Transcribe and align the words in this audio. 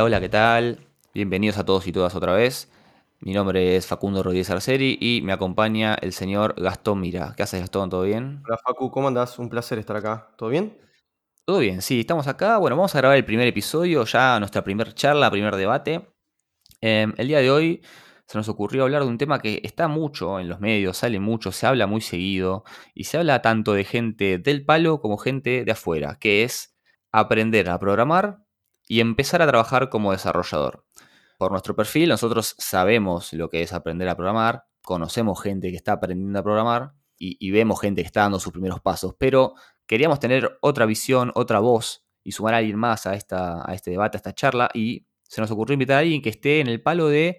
Hola, 0.00 0.06
hola, 0.06 0.20
¿qué 0.20 0.28
tal? 0.30 0.78
Bienvenidos 1.12 1.58
a 1.58 1.66
todos 1.66 1.86
y 1.86 1.92
todas 1.92 2.14
otra 2.14 2.32
vez. 2.32 2.72
Mi 3.18 3.34
nombre 3.34 3.76
es 3.76 3.86
Facundo 3.86 4.22
Rodríguez 4.22 4.48
Arceri 4.48 4.96
y 4.98 5.20
me 5.20 5.34
acompaña 5.34 5.94
el 6.00 6.14
señor 6.14 6.54
Gastón 6.56 7.02
Mira. 7.02 7.34
¿Qué 7.36 7.42
haces, 7.42 7.60
Gastón? 7.60 7.90
¿Todo 7.90 8.04
bien? 8.04 8.42
Hola 8.46 8.56
Facu, 8.56 8.90
¿cómo 8.90 9.08
andás? 9.08 9.38
Un 9.38 9.50
placer 9.50 9.78
estar 9.78 9.94
acá. 9.96 10.32
¿Todo 10.38 10.48
bien? 10.48 10.74
Todo 11.44 11.58
bien, 11.58 11.82
sí, 11.82 12.00
estamos 12.00 12.28
acá. 12.28 12.56
Bueno, 12.56 12.76
vamos 12.76 12.94
a 12.94 12.98
grabar 12.98 13.18
el 13.18 13.26
primer 13.26 13.46
episodio, 13.46 14.06
ya 14.06 14.38
nuestra 14.38 14.64
primera 14.64 14.90
charla, 14.94 15.30
primer 15.30 15.54
debate. 15.56 16.08
Em, 16.80 17.12
el 17.18 17.28
día 17.28 17.40
de 17.40 17.50
hoy 17.50 17.82
se 18.26 18.38
nos 18.38 18.48
ocurrió 18.48 18.84
hablar 18.84 19.02
de 19.02 19.08
un 19.08 19.18
tema 19.18 19.38
que 19.38 19.60
está 19.64 19.86
mucho 19.86 20.40
en 20.40 20.48
los 20.48 20.60
medios, 20.60 20.96
sale 20.96 21.20
mucho, 21.20 21.52
se 21.52 21.66
habla 21.66 21.86
muy 21.86 22.00
seguido 22.00 22.64
y 22.94 23.04
se 23.04 23.18
habla 23.18 23.42
tanto 23.42 23.74
de 23.74 23.84
gente 23.84 24.38
del 24.38 24.64
palo 24.64 25.02
como 25.02 25.18
gente 25.18 25.62
de 25.62 25.72
afuera, 25.72 26.16
que 26.18 26.42
es 26.44 26.74
aprender 27.12 27.68
a 27.68 27.78
programar 27.78 28.38
y 28.90 28.98
empezar 28.98 29.40
a 29.40 29.46
trabajar 29.46 29.88
como 29.88 30.10
desarrollador. 30.10 30.84
Por 31.38 31.52
nuestro 31.52 31.76
perfil, 31.76 32.08
nosotros 32.08 32.56
sabemos 32.58 33.32
lo 33.32 33.48
que 33.48 33.62
es 33.62 33.72
aprender 33.72 34.08
a 34.08 34.16
programar, 34.16 34.64
conocemos 34.82 35.40
gente 35.40 35.70
que 35.70 35.76
está 35.76 35.92
aprendiendo 35.92 36.40
a 36.40 36.42
programar 36.42 36.94
y, 37.16 37.50
vemos 37.52 37.80
gente 37.80 38.02
que 38.02 38.06
está 38.06 38.22
dando 38.22 38.40
sus 38.40 38.52
primeros 38.52 38.80
pasos, 38.80 39.14
pero 39.16 39.54
queríamos 39.86 40.18
tener 40.18 40.58
otra 40.60 40.86
visión, 40.86 41.30
otra 41.36 41.60
voz 41.60 42.04
y 42.24 42.32
sumar 42.32 42.54
a 42.54 42.56
alguien 42.56 42.78
más 42.78 43.06
a, 43.06 43.14
esta, 43.14 43.62
a 43.64 43.74
este 43.74 43.92
debate, 43.92 44.16
a 44.16 44.18
esta 44.18 44.34
charla 44.34 44.68
y 44.74 45.06
se 45.22 45.40
nos 45.40 45.52
ocurrió 45.52 45.74
invitar 45.74 45.98
a 45.98 46.00
alguien 46.00 46.20
que 46.20 46.30
esté 46.30 46.58
en 46.58 46.66
el 46.66 46.82
palo 46.82 47.06
de 47.06 47.38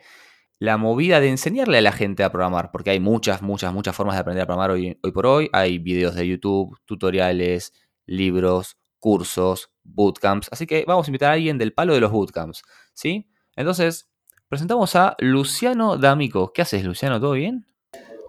la 0.58 0.78
movida 0.78 1.20
de 1.20 1.28
enseñarle 1.28 1.80
a 1.80 1.82
la 1.82 1.92
gente 1.92 2.24
a 2.24 2.32
programar, 2.32 2.72
porque 2.72 2.92
hay 2.92 3.02
muchas, 3.02 3.42
muchas, 3.42 3.74
muchas 3.74 3.94
formas 3.94 4.16
de 4.16 4.22
aprender 4.22 4.44
a 4.44 4.46
programar 4.46 4.72
hoy, 4.72 4.98
hoy 5.04 5.12
por 5.12 5.28
hoy. 5.28 5.50
Hay 5.52 5.80
videos 5.80 6.16
de 6.16 6.26
YouTube, 6.26 6.80
tutoriales, 6.86 7.74
libros, 8.06 8.78
cursos, 9.02 9.70
bootcamps. 9.84 10.48
Así 10.54 10.66
que 10.66 10.86
vamos 10.88 11.08
a 11.08 11.10
invitar 11.10 11.32
a 11.32 11.34
alguien 11.34 11.58
del 11.58 11.74
palo 11.74 11.94
de 11.94 12.00
los 12.00 12.12
bootcamps, 12.12 12.64
¿sí? 12.94 13.30
Entonces, 13.58 14.10
presentamos 14.48 14.96
a 14.96 15.18
Luciano 15.20 15.98
D'Amico. 15.98 16.54
¿Qué 16.54 16.62
haces, 16.62 16.86
Luciano? 16.86 17.20
¿Todo 17.20 17.34
bien? 17.34 17.66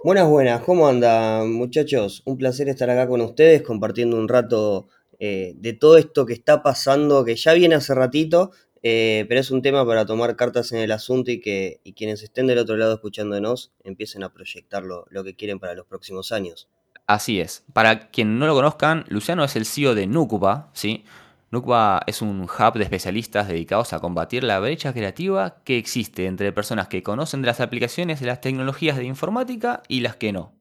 Buenas, 0.03 0.29
buenas. 0.29 0.63
¿Cómo 0.63 0.89
andan, 0.89 1.53
muchachos? 1.53 2.23
Un 2.25 2.37
placer 2.37 2.69
estar 2.69 2.91
acá 2.91 3.07
con 3.07 3.21
ustedes 3.21 3.63
compartiendo 3.63 4.17
un 4.17 4.27
rato 4.27 4.89
eh, 5.21 5.53
de 5.55 5.75
todo 5.75 5.97
esto 5.97 6.27
que 6.27 6.33
está 6.33 6.65
pasando, 6.65 7.25
que 7.25 7.37
ya 7.37 7.53
viene 7.53 7.77
hace 7.77 7.95
ratito, 7.95 8.51
eh, 8.83 9.25
pero 9.29 9.41
es 9.41 9.53
un 9.53 9.63
tema 9.63 9.87
para 9.87 10.05
tomar 10.05 10.35
cartas 10.35 10.73
en 10.73 10.79
el 10.81 10.91
asunto 10.91 11.31
y 11.31 11.41
que 11.41 11.81
quienes 11.95 12.25
estén 12.25 12.49
del 12.49 12.59
otro 12.59 12.77
lado 12.77 12.95
escuchándonos 12.95 13.71
empiecen 13.85 14.25
a 14.25 14.33
proyectar 14.33 14.83
lo, 14.83 15.07
que 15.23 15.37
quieren 15.37 15.61
para 15.61 15.75
los 15.75 15.87
próximos 15.87 16.33
años. 16.33 16.69
Así 17.07 17.41
es. 17.41 17.65
Para 17.73 18.11
quien 18.11 18.39
no 18.39 18.47
lo 18.47 18.55
conozcan, 18.55 19.05
Luciano 19.09 19.45
es 19.45 19.57
el 19.57 19.67
CEO 19.67 19.95
de 19.95 20.07
Nukuba, 20.07 20.71
¿sí? 20.73 21.05
Nukuba 21.51 22.03
es 22.07 22.23
un 22.23 22.43
hub 22.43 22.75
de 22.75 22.85
especialistas 22.85 23.49
dedicados 23.49 23.93
a 23.93 24.01
combatir 24.01 24.45
la 24.45 24.59
brecha 24.59 24.93
creativa 24.93 25.63
que 25.65 25.77
existe 25.77 26.27
entre 26.27 26.53
personas 26.53 26.89
que 26.89 27.03
conocen 27.03 27.43
de 27.43 27.49
las 27.49 27.61
aplicaciones 27.61 28.21
de 28.21 28.27
las 28.27 28.41
tecnologías 28.41 28.97
de 28.97 29.05
informática 29.05 29.83
y 29.89 30.01
las 30.01 30.17
que 30.17 30.33
no. 30.33 30.55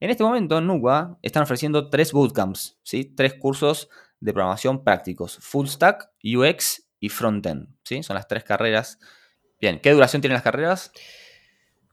En 0.00 0.10
este 0.10 0.24
momento, 0.24 0.58
en 0.58 0.66
Nukuba 0.66 1.18
están 1.22 1.42
ofreciendo 1.42 1.90
tres 1.90 2.12
bootcamps, 2.12 2.78
¿sí? 2.82 3.04
tres 3.04 3.34
cursos 3.34 3.88
de 4.20 4.32
programación 4.32 4.84
prácticos: 4.84 5.38
Full 5.42 5.66
Stack, 5.66 6.10
UX 6.24 6.88
y 6.98 7.08
frontend. 7.08 7.68
¿sí? 7.84 8.02
Son 8.02 8.14
las 8.14 8.26
tres 8.26 8.44
carreras. 8.44 8.98
Bien, 9.60 9.80
¿qué 9.80 9.92
duración 9.92 10.22
tienen 10.22 10.34
las 10.34 10.42
carreras? 10.42 10.92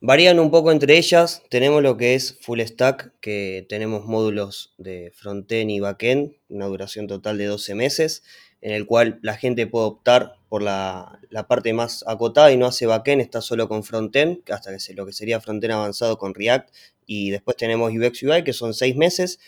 Varían 0.01 0.39
un 0.39 0.49
poco 0.49 0.71
entre 0.71 0.97
ellas. 0.97 1.43
Tenemos 1.49 1.83
lo 1.83 1.97
que 1.97 2.15
es 2.15 2.37
full 2.39 2.61
stack, 2.61 3.11
que 3.19 3.65
tenemos 3.67 4.05
módulos 4.05 4.73
de 4.77 5.11
frontend 5.13 5.69
y 5.71 5.81
backend, 5.81 6.31
una 6.47 6.67
duración 6.67 7.07
total 7.07 7.37
de 7.37 7.45
12 7.45 7.75
meses, 7.75 8.23
en 8.61 8.71
el 8.71 8.85
cual 8.85 9.19
la 9.21 9.35
gente 9.35 9.67
puede 9.67 9.87
optar 9.87 10.35
por 10.47 10.61
la, 10.61 11.19
parte 11.49 11.73
más 11.73 12.05
acotada 12.07 12.51
y 12.53 12.57
no 12.57 12.65
hace 12.65 12.85
backend, 12.85 13.21
está 13.21 13.41
solo 13.41 13.67
con 13.67 13.83
frontend, 13.83 14.39
hasta 14.49 14.71
que 14.71 14.79
se, 14.79 14.93
lo 14.93 15.05
que 15.05 15.11
sería 15.11 15.41
frontend 15.41 15.73
avanzado 15.73 16.17
con 16.17 16.33
React. 16.33 16.73
Y 17.05 17.31
después 17.31 17.57
tenemos 17.57 17.91
UX 17.91 18.23
UI, 18.23 18.43
que 18.45 18.53
son 18.53 18.73
6 18.73 18.95
meses. 18.95 19.39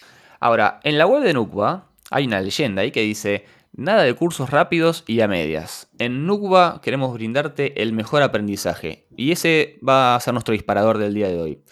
Ahora, 0.41 0.81
en 0.83 0.97
la 0.97 1.07
web 1.07 1.23
de 1.23 1.33
Nukba 1.33 1.87
hay 2.09 2.25
una 2.25 2.41
leyenda 2.41 2.81
ahí 2.81 2.91
que 2.91 3.01
dice 3.01 3.45
Nada 3.73 4.03
de 4.03 4.13
cursos 4.13 4.49
rápidos 4.49 5.05
y 5.07 5.21
a 5.21 5.27
medias. 5.27 5.89
En 5.97 6.25
Nukba 6.25 6.81
queremos 6.81 7.13
brindarte 7.13 7.81
el 7.81 7.93
mejor 7.93 8.21
aprendizaje 8.21 9.07
y 9.15 9.31
ese 9.31 9.79
va 9.87 10.15
a 10.15 10.19
ser 10.19 10.33
nuestro 10.33 10.51
disparador 10.51 10.97
del 10.97 11.13
día 11.13 11.29
de 11.29 11.39
hoy. 11.39 11.63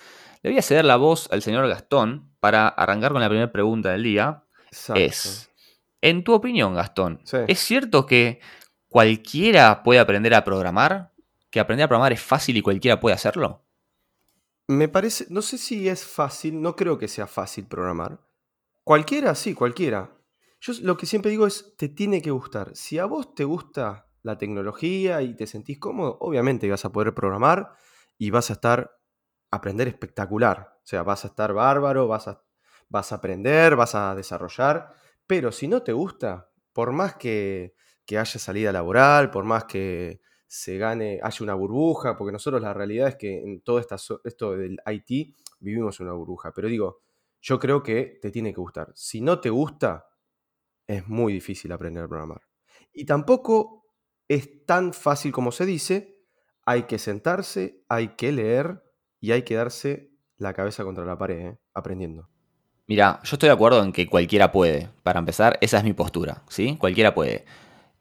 Le 0.41 0.51
voy 0.51 0.59
a 0.59 0.61
ceder 0.61 0.85
la 0.85 0.95
voz 0.95 1.29
al 1.31 1.41
señor 1.41 1.67
Gastón 1.67 2.31
para 2.39 2.69
arrancar 2.69 3.11
con 3.11 3.19
la 3.19 3.27
primera 3.27 3.51
pregunta 3.51 3.91
del 3.91 4.03
día. 4.03 4.45
Es, 4.95 5.49
en 6.01 6.23
tu 6.23 6.33
opinión, 6.33 6.73
Gastón, 6.73 7.21
¿es 7.47 7.59
cierto 7.59 8.05
que 8.05 8.39
cualquiera 8.87 9.83
puede 9.83 9.99
aprender 9.99 10.33
a 10.33 10.45
programar? 10.45 11.11
¿Que 11.49 11.59
aprender 11.59 11.85
a 11.85 11.87
programar 11.89 12.13
es 12.13 12.21
fácil 12.21 12.55
y 12.55 12.61
cualquiera 12.61 12.99
puede 12.99 13.15
hacerlo? 13.15 13.65
Me 14.67 14.87
parece, 14.87 15.25
no 15.29 15.41
sé 15.41 15.57
si 15.57 15.89
es 15.89 16.05
fácil, 16.05 16.61
no 16.61 16.75
creo 16.75 16.97
que 16.97 17.07
sea 17.07 17.27
fácil 17.27 17.65
programar. 17.65 18.19
Cualquiera, 18.83 19.35
sí, 19.35 19.53
cualquiera. 19.53 20.11
Yo 20.61 20.73
lo 20.81 20.97
que 20.97 21.05
siempre 21.05 21.31
digo 21.31 21.47
es, 21.47 21.75
te 21.77 21.87
tiene 21.87 22.21
que 22.21 22.31
gustar. 22.31 22.75
Si 22.75 22.99
a 22.99 23.05
vos 23.05 23.33
te 23.33 23.45
gusta 23.45 24.07
la 24.23 24.37
tecnología 24.37 25.21
y 25.21 25.35
te 25.35 25.47
sentís 25.47 25.79
cómodo, 25.79 26.17
obviamente 26.19 26.69
vas 26.69 26.83
a 26.83 26.91
poder 26.91 27.13
programar 27.13 27.71
y 28.17 28.29
vas 28.31 28.49
a 28.49 28.53
estar, 28.53 28.91
aprender 29.51 29.87
espectacular. 29.87 30.75
O 30.77 30.87
sea, 30.87 31.03
vas 31.03 31.23
a 31.23 31.29
estar 31.29 31.53
bárbaro, 31.53 32.07
vas 32.07 32.27
a, 32.27 33.15
aprender, 33.15 33.77
vas 33.77 33.95
a 33.95 34.15
desarrollar. 34.15 34.93
Pero 35.25 35.51
si 35.51 35.67
no 35.67 35.81
te 35.81 35.93
gusta, 35.93 36.51
por 36.73 36.91
más 36.91 37.15
que, 37.15 37.73
que 38.05 38.17
haya 38.17 38.39
salida 38.39 38.73
laboral, 38.73 39.31
por 39.31 39.45
más 39.45 39.63
que 39.63 40.19
se 40.45 40.77
gane, 40.77 41.19
haya 41.23 41.43
una 41.43 41.53
burbuja, 41.53 42.17
porque 42.17 42.33
nosotros 42.33 42.61
la 42.61 42.73
realidad 42.73 43.07
es 43.09 43.15
que 43.15 43.39
en 43.39 43.61
todo 43.61 43.79
esto 43.79 44.57
del 44.57 44.77
IT 44.85 45.35
vivimos 45.59 45.99
una 46.01 46.11
burbuja. 46.13 46.51
Pero 46.51 46.67
digo, 46.67 47.01
yo 47.39 47.59
creo 47.59 47.81
que 47.81 48.17
te 48.21 48.31
tiene 48.31 48.51
que 48.51 48.59
gustar. 48.59 48.91
Si 48.95 49.21
no 49.21 49.39
te 49.39 49.49
gusta, 49.49 50.08
es 50.89 51.07
muy 51.07 51.33
difícil 51.33 51.71
aprender 51.71 52.03
a 52.03 52.07
programar. 52.07 52.41
Y 52.91 53.05
tampoco 53.05 53.85
es 54.27 54.65
tan 54.65 54.91
fácil 54.91 55.31
como 55.31 55.51
se 55.51 55.67
dice, 55.67 56.17
hay 56.65 56.83
que 56.83 56.97
sentarse, 56.97 57.83
hay 57.87 58.15
que 58.15 58.31
leer 58.31 58.81
y 59.21 59.31
hay 59.31 59.43
que 59.43 59.55
darse 59.55 60.11
la 60.37 60.53
cabeza 60.53 60.83
contra 60.83 61.05
la 61.05 61.17
pared, 61.17 61.39
¿eh? 61.39 61.59
aprendiendo. 61.75 62.27
Mira, 62.87 63.19
yo 63.23 63.35
estoy 63.35 63.49
de 63.49 63.53
acuerdo 63.53 63.83
en 63.83 63.91
que 63.91 64.07
cualquiera 64.07 64.51
puede. 64.51 64.89
Para 65.03 65.19
empezar, 65.19 65.59
esa 65.61 65.77
es 65.77 65.83
mi 65.83 65.93
postura, 65.93 66.43
¿sí? 66.49 66.75
Cualquiera 66.77 67.13
puede. 67.13 67.45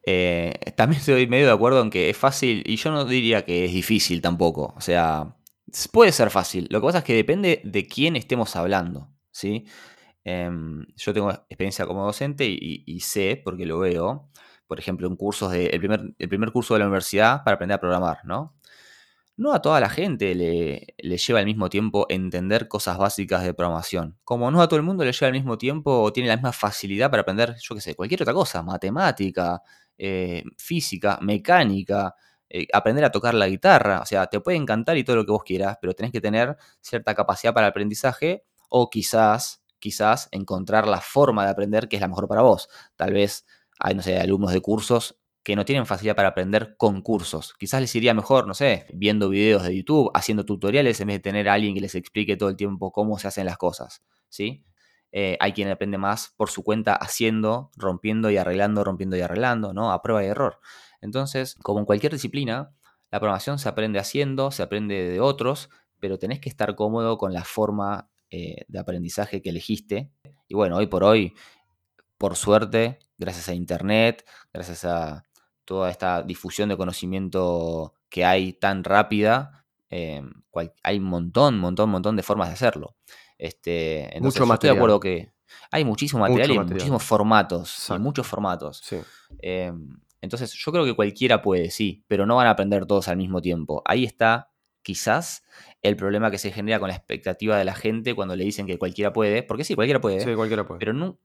Eh, 0.03 0.53
también 0.75 0.99
estoy 0.99 1.27
medio 1.27 1.45
de 1.45 1.53
acuerdo 1.53 1.83
en 1.83 1.91
que 1.91 2.09
es 2.09 2.17
fácil, 2.17 2.63
y 2.65 2.77
yo 2.77 2.89
no 2.89 3.05
diría 3.05 3.45
que 3.45 3.65
es 3.65 3.71
difícil 3.71 4.19
tampoco. 4.19 4.73
O 4.75 4.81
sea, 4.81 5.35
puede 5.91 6.11
ser 6.11 6.31
fácil. 6.31 6.67
Lo 6.71 6.81
que 6.81 6.87
pasa 6.87 6.97
es 6.99 7.03
que 7.03 7.13
depende 7.13 7.61
de 7.63 7.87
quién 7.87 8.15
estemos 8.15 8.55
hablando, 8.55 9.11
¿sí? 9.31 9.67
Em, 10.31 10.85
yo 10.95 11.11
tengo 11.11 11.31
experiencia 11.31 11.87
como 11.87 12.05
docente 12.05 12.45
y, 12.47 12.99
sé, 12.99 13.41
porque 13.43 13.65
lo 13.65 13.79
veo, 13.79 14.29
por 14.67 14.79
ejemplo, 14.79 15.07
en 15.07 15.15
cursos 15.15 15.51
de, 15.51 15.67
el, 15.67 15.79
primer, 15.79 16.51
curso 16.51 16.75
de 16.75 16.81
la 16.81 16.85
universidad 16.85 17.43
para 17.43 17.55
aprender 17.55 17.75
a 17.77 17.79
programar, 17.79 18.19
¿no? 18.25 18.55
No 19.37 19.53
a 19.53 19.61
toda 19.61 19.79
la 19.79 19.89
gente 19.89 20.35
le, 20.35 21.17
lleva 21.17 21.39
al 21.39 21.45
mismo 21.45 21.69
tiempo 21.69 22.05
entender 22.09 22.67
cosas 22.67 22.97
básicas 22.99 23.43
de 23.43 23.55
programación. 23.55 24.19
Como 24.23 24.51
no 24.51 24.61
a 24.61 24.67
todo 24.67 24.77
el 24.77 24.83
mundo 24.83 25.03
le 25.03 25.13
lleva 25.13 25.27
al 25.27 25.33
mismo 25.33 25.57
tiempo 25.57 25.99
o 26.01 26.13
tiene 26.13 26.29
la 26.29 26.35
misma 26.35 26.51
facilidad 26.51 27.09
para 27.09 27.21
aprender, 27.21 27.55
yo 27.59 27.73
qué 27.75 27.81
sé, 27.81 27.95
cualquier 27.95 28.21
otra 28.21 28.33
cosa, 28.33 28.61
matemática, 28.61 29.61
eh, 29.97 30.43
física, 30.57 31.17
mecánica, 31.21 32.13
eh, 32.49 32.67
aprender 32.73 33.03
a 33.05 33.11
tocar 33.11 33.33
la 33.33 33.47
guitarra. 33.47 34.01
O 34.01 34.05
sea, 34.05 34.27
te 34.27 34.39
puede 34.41 34.57
encantar 34.57 34.97
y 34.97 35.03
todo 35.03 35.15
lo 35.15 35.25
que 35.25 35.31
vos 35.31 35.43
quieras, 35.43 35.77
pero 35.81 35.93
tenés 35.93 36.11
que 36.11 36.21
tener 36.21 36.55
cierta 36.81 37.15
capacidad 37.15 37.53
para 37.53 37.67
el 37.67 37.71
aprendizaje 37.71 38.43
o 38.69 38.89
quizás 38.89 39.63
quizás 39.79 40.29
encontrar 40.31 40.87
la 40.87 41.01
forma 41.01 41.45
de 41.45 41.51
aprender 41.51 41.87
que 41.87 41.97
es 41.97 42.01
la 42.01 42.07
mejor 42.07 42.27
para 42.27 42.41
vos. 42.41 42.69
Tal 42.95 43.13
vez 43.13 43.45
hay, 43.79 43.95
no 43.95 44.01
sé, 44.01 44.19
alumnos 44.19 44.51
de 44.51 44.61
cursos 44.61 45.19
que 45.43 45.55
no 45.55 45.65
tienen 45.65 45.85
facilidad 45.85 46.15
para 46.15 46.29
aprender 46.29 46.75
con 46.77 47.01
cursos. 47.01 47.53
Quizás 47.57 47.81
les 47.81 47.95
iría 47.95 48.13
mejor, 48.13 48.45
no 48.45 48.53
sé, 48.53 48.85
viendo 48.93 49.29
videos 49.29 49.63
de 49.63 49.75
YouTube, 49.75 50.11
haciendo 50.13 50.45
tutoriales 50.45 50.99
en 50.99 51.07
vez 51.07 51.15
de 51.15 51.21
tener 51.21 51.49
a 51.49 51.53
alguien 51.53 51.73
que 51.73 51.81
les 51.81 51.95
explique 51.95 52.37
todo 52.37 52.49
el 52.49 52.55
tiempo 52.55 52.91
cómo 52.91 53.17
se 53.19 53.27
hacen 53.27 53.45
las 53.45 53.57
cosas, 53.57 54.03
¿sí? 54.27 54.63
Eh, 55.11 55.37
hay 55.39 55.53
quien 55.53 55.69
aprende 55.69 55.97
más 55.97 56.33
por 56.37 56.49
su 56.51 56.63
cuenta 56.63 56.93
haciendo, 56.93 57.71
rompiendo 57.75 58.29
y 58.29 58.37
arreglando, 58.37 58.83
rompiendo 58.83 59.17
y 59.17 59.21
arreglando, 59.21 59.73
¿no? 59.73 59.91
A 59.91 60.01
prueba 60.03 60.23
y 60.23 60.27
error. 60.27 60.59
Entonces, 61.01 61.55
como 61.63 61.79
en 61.79 61.85
cualquier 61.85 62.11
disciplina, 62.11 62.71
la 63.09 63.19
programación 63.19 63.57
se 63.57 63.69
aprende 63.69 63.97
haciendo, 63.97 64.51
se 64.51 64.61
aprende 64.61 65.09
de 65.09 65.19
otros, 65.19 65.69
pero 65.99 66.19
tenés 66.19 66.39
que 66.39 66.49
estar 66.49 66.75
cómodo 66.75 67.17
con 67.17 67.33
la 67.33 67.43
forma 67.43 68.09
eh, 68.31 68.65
de 68.67 68.79
aprendizaje 68.79 69.41
que 69.41 69.49
elegiste. 69.49 70.11
Y 70.47 70.55
bueno, 70.55 70.77
hoy 70.77 70.87
por 70.87 71.03
hoy, 71.03 71.33
por 72.17 72.35
suerte, 72.35 72.99
gracias 73.17 73.49
a 73.49 73.53
Internet, 73.53 74.25
gracias 74.53 74.85
a 74.85 75.23
toda 75.65 75.89
esta 75.91 76.23
difusión 76.23 76.69
de 76.69 76.77
conocimiento 76.77 77.93
que 78.09 78.25
hay 78.25 78.53
tan 78.53 78.83
rápida, 78.83 79.65
eh, 79.89 80.21
hay 80.83 80.97
un 80.97 81.05
montón, 81.05 81.57
montón, 81.59 81.89
montón 81.89 82.15
de 82.15 82.23
formas 82.23 82.49
de 82.49 82.53
hacerlo. 82.55 82.95
Este, 83.37 84.09
Mucho 84.19 84.45
material. 84.45 84.53
estoy 84.53 84.69
de 84.69 84.75
acuerdo 84.75 84.99
que 84.99 85.31
hay 85.71 85.85
muchísimo 85.85 86.21
material 86.21 86.51
y 86.51 86.59
muchísimos 86.59 87.03
formatos. 87.03 87.89
muchos 87.99 88.27
formatos. 88.27 88.81
Eh, 89.41 89.71
Entonces 90.21 90.53
yo 90.53 90.71
creo 90.71 90.85
que 90.85 90.95
cualquiera 90.95 91.41
puede, 91.41 91.71
sí, 91.71 92.03
pero 92.07 92.25
no 92.25 92.35
van 92.35 92.47
a 92.47 92.51
aprender 92.51 92.85
todos 92.85 93.07
al 93.07 93.17
mismo 93.17 93.41
tiempo. 93.41 93.81
Ahí 93.85 94.03
está 94.03 94.51
quizás 94.81 95.43
el 95.81 95.95
problema 95.95 96.29
que 96.31 96.37
se 96.37 96.51
genera 96.51 96.79
con 96.79 96.89
la 96.89 96.95
expectativa 96.95 97.57
de 97.57 97.65
la 97.65 97.73
gente 97.75 98.13
cuando 98.15 98.35
le 98.35 98.43
dicen 98.43 98.65
que 98.67 98.77
cualquiera 98.77 99.13
puede, 99.13 99.43
porque 99.43 99.63
sí, 99.63 99.75
cualquiera 99.75 100.01
puede, 100.01 100.19
Sí, 100.21 100.33
cualquiera 100.35 100.65
puede. 100.67 100.79
pero, 100.79 100.93
nu- 100.93 101.19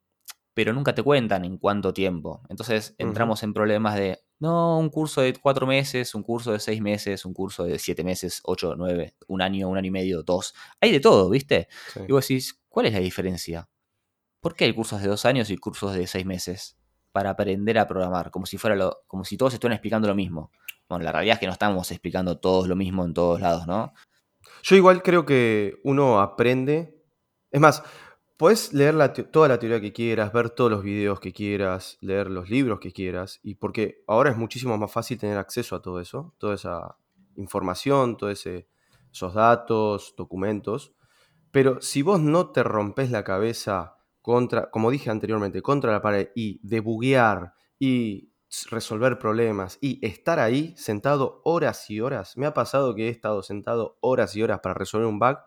pero 0.54 0.72
nunca 0.72 0.94
te 0.94 1.02
cuentan 1.02 1.44
en 1.44 1.58
cuánto 1.58 1.92
tiempo. 1.92 2.42
Entonces 2.48 2.94
entramos 2.98 3.42
en 3.42 3.52
problemas 3.52 3.96
de, 3.96 4.20
no, 4.38 4.78
un 4.78 4.90
curso 4.90 5.20
de 5.22 5.32
cuatro 5.34 5.66
meses, 5.66 6.14
un 6.14 6.22
curso 6.22 6.52
de 6.52 6.60
seis 6.60 6.80
meses, 6.80 7.24
un 7.24 7.34
curso 7.34 7.64
de 7.64 7.78
siete 7.80 8.04
meses, 8.04 8.40
ocho, 8.44 8.74
nueve, 8.76 9.16
un 9.26 9.42
año, 9.42 9.68
un 9.68 9.76
año 9.76 9.88
y 9.88 9.90
medio, 9.90 10.22
dos. 10.22 10.54
Hay 10.80 10.92
de 10.92 11.00
todo, 11.00 11.28
¿viste? 11.30 11.66
Sí. 11.92 12.00
Y 12.06 12.12
vos 12.12 12.26
decís, 12.28 12.60
¿cuál 12.68 12.86
es 12.86 12.92
la 12.92 13.00
diferencia? 13.00 13.68
¿Por 14.40 14.54
qué 14.54 14.66
hay 14.66 14.72
cursos 14.74 15.02
de 15.02 15.08
dos 15.08 15.24
años 15.24 15.50
y 15.50 15.56
cursos 15.56 15.94
de 15.94 16.06
seis 16.06 16.24
meses 16.26 16.76
para 17.10 17.30
aprender 17.30 17.78
a 17.78 17.88
programar? 17.88 18.30
Como 18.30 18.46
si 18.46 18.56
fuera 18.58 18.76
lo, 18.76 18.98
como 19.08 19.24
si 19.24 19.36
todos 19.36 19.54
estuvieran 19.54 19.76
explicando 19.76 20.06
lo 20.06 20.14
mismo. 20.14 20.52
Bueno, 20.88 21.02
la 21.04 21.10
realidad 21.12 21.34
es 21.34 21.40
que 21.40 21.46
no 21.46 21.52
estamos 21.52 21.90
explicando 21.90 22.38
todos 22.38 22.68
lo 22.68 22.76
mismo 22.76 23.04
en 23.04 23.14
todos 23.14 23.40
lados, 23.40 23.66
¿no? 23.66 23.92
Yo 24.66 24.76
igual 24.76 25.02
creo 25.02 25.26
que 25.26 25.78
uno 25.84 26.20
aprende. 26.20 26.98
Es 27.50 27.60
más, 27.60 27.82
puedes 28.38 28.72
leer 28.72 28.96
toda 29.30 29.46
la 29.46 29.58
teoría 29.58 29.78
que 29.78 29.92
quieras, 29.92 30.32
ver 30.32 30.48
todos 30.48 30.70
los 30.70 30.82
videos 30.82 31.20
que 31.20 31.34
quieras, 31.34 31.98
leer 32.00 32.30
los 32.30 32.48
libros 32.48 32.80
que 32.80 32.90
quieras, 32.90 33.40
y 33.42 33.56
porque 33.56 34.02
ahora 34.06 34.30
es 34.30 34.38
muchísimo 34.38 34.78
más 34.78 34.90
fácil 34.90 35.18
tener 35.18 35.36
acceso 35.36 35.76
a 35.76 35.82
todo 35.82 36.00
eso, 36.00 36.34
toda 36.38 36.54
esa 36.54 36.96
información, 37.36 38.16
todos 38.16 38.46
esos 38.46 39.34
datos, 39.34 40.14
documentos. 40.16 40.94
Pero 41.50 41.82
si 41.82 42.00
vos 42.00 42.20
no 42.20 42.50
te 42.50 42.62
rompes 42.62 43.10
la 43.10 43.22
cabeza 43.22 43.98
contra, 44.22 44.70
como 44.70 44.90
dije 44.90 45.10
anteriormente, 45.10 45.60
contra 45.60 45.92
la 45.92 46.00
pared 46.00 46.30
y 46.34 46.58
debuguear 46.66 47.52
y 47.78 48.30
resolver 48.70 49.18
problemas 49.18 49.78
y 49.80 50.04
estar 50.06 50.38
ahí 50.38 50.74
sentado 50.76 51.40
horas 51.44 51.90
y 51.90 52.00
horas, 52.00 52.36
me 52.36 52.46
ha 52.46 52.54
pasado 52.54 52.94
que 52.94 53.06
he 53.08 53.10
estado 53.10 53.42
sentado 53.42 53.98
horas 54.00 54.34
y 54.36 54.42
horas 54.42 54.60
para 54.60 54.74
resolver 54.74 55.06
un 55.06 55.18
bug 55.18 55.38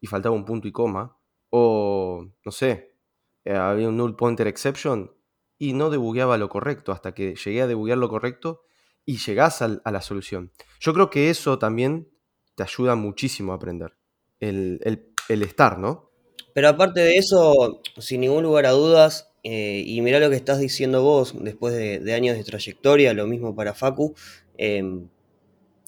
y 0.00 0.06
faltaba 0.06 0.34
un 0.34 0.44
punto 0.44 0.68
y 0.68 0.72
coma, 0.72 1.16
o 1.50 2.26
no 2.44 2.52
sé, 2.52 2.96
eh, 3.44 3.54
había 3.54 3.88
un 3.88 3.96
null 3.96 4.16
pointer 4.16 4.46
exception 4.46 5.14
y 5.58 5.72
no 5.74 5.90
debugueaba 5.90 6.38
lo 6.38 6.48
correcto 6.48 6.92
hasta 6.92 7.14
que 7.14 7.34
llegué 7.36 7.62
a 7.62 7.66
debuguear 7.66 7.98
lo 7.98 8.08
correcto 8.08 8.62
y 9.04 9.18
llegás 9.18 9.62
a 9.62 9.68
la 9.68 10.00
solución. 10.02 10.52
Yo 10.80 10.94
creo 10.94 11.10
que 11.10 11.30
eso 11.30 11.58
también 11.58 12.08
te 12.54 12.62
ayuda 12.62 12.94
muchísimo 12.94 13.52
a 13.52 13.56
aprender. 13.56 13.96
El, 14.40 14.80
el- 14.84 15.08
el 15.28 15.42
estar, 15.42 15.78
¿no? 15.78 16.10
Pero 16.54 16.68
aparte 16.68 17.00
de 17.00 17.16
eso, 17.16 17.80
sin 17.98 18.20
ningún 18.22 18.42
lugar 18.42 18.66
a 18.66 18.70
dudas, 18.72 19.31
eh, 19.42 19.82
y 19.86 20.00
mirá 20.00 20.20
lo 20.20 20.30
que 20.30 20.36
estás 20.36 20.60
diciendo 20.60 21.02
vos 21.02 21.34
después 21.38 21.74
de, 21.74 22.12
años 22.14 22.36
de 22.36 22.44
trayectoria, 22.44 23.12
lo 23.12 23.26
mismo 23.26 23.54
para 23.54 23.74
Facu, 23.74 24.14
eh, 24.58 24.82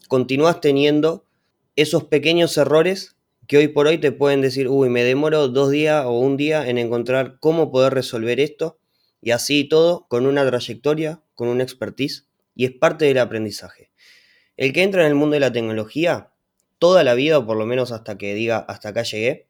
continúas 0.08 0.60
teniendo 0.60 1.24
esos 1.76 2.04
pequeños 2.04 2.56
errores 2.56 3.16
que 3.46 3.58
hoy 3.58 3.68
por 3.68 3.86
hoy 3.86 3.98
te 3.98 4.12
pueden 4.12 4.40
decir, 4.40 4.68
uy, 4.68 4.88
me 4.88 5.04
demoro 5.04 5.48
dos 5.48 5.70
días 5.70 6.04
o 6.06 6.18
un 6.18 6.36
día 6.36 6.68
en 6.68 6.78
encontrar 6.78 7.38
cómo 7.40 7.70
poder 7.70 7.92
resolver 7.92 8.40
esto, 8.40 8.78
y 9.20 9.30
así 9.30 9.64
todo, 9.64 10.06
con 10.08 10.26
una 10.26 10.46
trayectoria, 10.46 11.22
con 11.34 11.48
una 11.48 11.62
expertise, 11.62 12.26
y 12.54 12.64
es 12.64 12.72
parte 12.72 13.04
del 13.04 13.18
aprendizaje. 13.18 13.90
El 14.56 14.72
que 14.72 14.82
entra 14.82 15.02
en 15.02 15.08
el 15.08 15.14
mundo 15.14 15.34
de 15.34 15.40
la 15.40 15.52
tecnología, 15.52 16.30
toda 16.78 17.04
la 17.04 17.14
vida, 17.14 17.38
o 17.38 17.46
por 17.46 17.56
lo 17.56 17.66
menos 17.66 17.92
hasta 17.92 18.16
que 18.16 18.34
diga, 18.34 18.58
hasta 18.58 18.90
acá 18.90 19.02
llegué, 19.02 19.46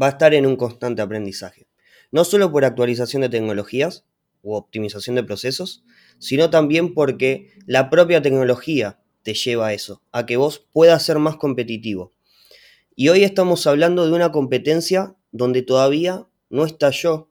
va 0.00 0.06
a 0.06 0.10
estar 0.10 0.34
en 0.34 0.46
un 0.46 0.56
constante 0.56 1.02
aprendizaje. 1.02 1.66
No 2.12 2.24
solo 2.24 2.50
por 2.52 2.64
actualización 2.64 3.22
de 3.22 3.28
tecnologías 3.28 4.04
u 4.42 4.54
optimización 4.54 5.16
de 5.16 5.24
procesos, 5.24 5.84
sino 6.18 6.50
también 6.50 6.94
porque 6.94 7.50
la 7.66 7.90
propia 7.90 8.22
tecnología 8.22 9.00
te 9.22 9.34
lleva 9.34 9.68
a 9.68 9.72
eso, 9.72 10.02
a 10.12 10.24
que 10.24 10.36
vos 10.36 10.66
puedas 10.72 11.02
ser 11.02 11.18
más 11.18 11.36
competitivo. 11.36 12.12
Y 12.94 13.08
hoy 13.08 13.24
estamos 13.24 13.66
hablando 13.66 14.06
de 14.06 14.12
una 14.12 14.32
competencia 14.32 15.16
donde 15.32 15.62
todavía 15.62 16.26
no 16.48 16.64
estalló 16.64 17.28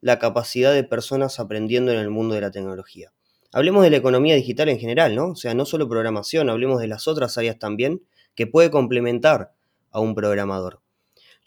la 0.00 0.18
capacidad 0.18 0.72
de 0.72 0.84
personas 0.84 1.40
aprendiendo 1.40 1.90
en 1.90 1.98
el 1.98 2.10
mundo 2.10 2.34
de 2.34 2.42
la 2.42 2.50
tecnología. 2.50 3.12
Hablemos 3.52 3.82
de 3.82 3.90
la 3.90 3.96
economía 3.96 4.34
digital 4.34 4.68
en 4.68 4.78
general, 4.78 5.14
¿no? 5.14 5.30
O 5.30 5.36
sea, 5.36 5.54
no 5.54 5.64
solo 5.64 5.88
programación, 5.88 6.50
hablemos 6.50 6.80
de 6.80 6.86
las 6.86 7.08
otras 7.08 7.38
áreas 7.38 7.58
también 7.58 8.02
que 8.34 8.46
puede 8.46 8.70
complementar 8.70 9.54
a 9.90 10.00
un 10.00 10.14
programador. 10.14 10.82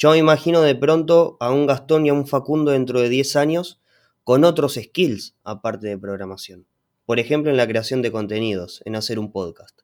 Yo 0.01 0.09
me 0.09 0.17
imagino 0.17 0.61
de 0.61 0.73
pronto 0.73 1.37
a 1.39 1.51
un 1.51 1.67
Gastón 1.67 2.07
y 2.07 2.09
a 2.09 2.13
un 2.13 2.25
Facundo 2.25 2.71
dentro 2.71 3.01
de 3.01 3.07
10 3.07 3.35
años 3.35 3.79
con 4.23 4.43
otros 4.45 4.73
skills 4.73 5.35
aparte 5.43 5.89
de 5.89 5.97
programación. 5.99 6.65
Por 7.05 7.19
ejemplo, 7.19 7.51
en 7.51 7.57
la 7.57 7.67
creación 7.67 8.01
de 8.01 8.11
contenidos, 8.11 8.81
en 8.85 8.95
hacer 8.95 9.19
un 9.19 9.31
podcast. 9.31 9.81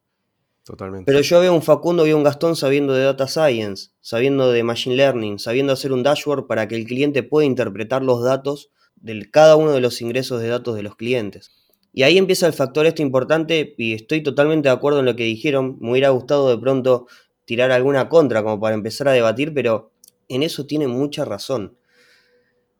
Totalmente. 0.63 1.05
Pero 1.05 1.21
yo 1.21 1.39
veo 1.39 1.53
un 1.53 1.61
Facundo 1.61 2.07
y 2.07 2.13
un 2.13 2.23
Gastón 2.23 2.55
sabiendo 2.55 2.93
de 2.93 3.03
data 3.03 3.27
science, 3.27 3.91
sabiendo 4.01 4.51
de 4.51 4.63
machine 4.63 4.95
learning, 4.95 5.37
sabiendo 5.37 5.73
hacer 5.73 5.93
un 5.93 6.01
dashboard 6.01 6.47
para 6.47 6.67
que 6.67 6.73
el 6.73 6.85
cliente 6.87 7.21
pueda 7.21 7.45
interpretar 7.45 8.01
los 8.01 8.23
datos 8.23 8.71
de 8.95 9.29
cada 9.29 9.55
uno 9.55 9.71
de 9.71 9.81
los 9.81 10.01
ingresos 10.01 10.41
de 10.41 10.47
datos 10.47 10.75
de 10.75 10.81
los 10.81 10.95
clientes. 10.95 11.51
Y 11.93 12.01
ahí 12.01 12.17
empieza 12.17 12.47
el 12.47 12.53
factor 12.53 12.87
este 12.87 13.03
importante 13.03 13.75
y 13.77 13.93
estoy 13.93 14.23
totalmente 14.23 14.69
de 14.69 14.73
acuerdo 14.73 15.01
en 15.01 15.05
lo 15.05 15.15
que 15.15 15.25
dijeron. 15.25 15.77
Me 15.79 15.91
hubiera 15.91 16.09
gustado 16.09 16.49
de 16.49 16.57
pronto 16.57 17.05
tirar 17.45 17.69
alguna 17.71 18.09
contra 18.09 18.41
como 18.41 18.59
para 18.59 18.73
empezar 18.73 19.09
a 19.09 19.11
debatir, 19.11 19.53
pero 19.53 19.91
en 20.27 20.43
eso 20.43 20.65
tiene 20.65 20.87
mucha 20.87 21.25
razón. 21.25 21.77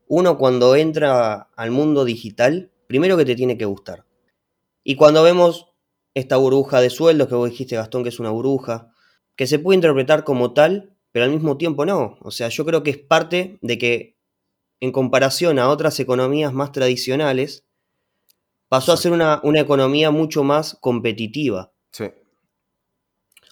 Uno 0.06 0.38
cuando 0.38 0.74
entra 0.76 1.50
al 1.56 1.70
mundo 1.70 2.04
digital, 2.04 2.70
primero 2.86 3.16
que 3.16 3.24
te 3.24 3.36
tiene 3.36 3.58
que 3.58 3.64
gustar. 3.64 4.04
Y 4.82 4.96
cuando 4.96 5.22
vemos 5.22 5.72
esta 6.14 6.36
burbuja 6.36 6.80
de 6.80 6.90
sueldos 6.90 7.28
que 7.28 7.34
vos 7.34 7.50
dijiste, 7.50 7.76
Gastón, 7.76 8.02
que 8.02 8.08
es 8.08 8.20
una 8.20 8.30
burbuja, 8.30 8.92
que 9.36 9.46
se 9.46 9.58
puede 9.58 9.76
interpretar 9.76 10.24
como 10.24 10.52
tal, 10.52 10.96
pero 11.12 11.24
al 11.24 11.30
mismo 11.30 11.56
tiempo 11.58 11.84
no. 11.84 12.16
O 12.20 12.30
sea, 12.30 12.48
yo 12.48 12.64
creo 12.64 12.82
que 12.82 12.90
es 12.90 12.98
parte 12.98 13.58
de 13.60 13.78
que, 13.78 14.16
en 14.80 14.92
comparación 14.92 15.58
a 15.58 15.68
otras 15.68 15.98
economías 16.00 16.52
más 16.52 16.72
tradicionales, 16.72 17.66
pasó 18.68 18.92
a 18.92 18.96
ser 18.96 19.12
una, 19.12 19.40
una 19.42 19.60
economía 19.60 20.10
mucho 20.10 20.44
más 20.44 20.76
competitiva. 20.80 21.72
Sí. 21.92 22.06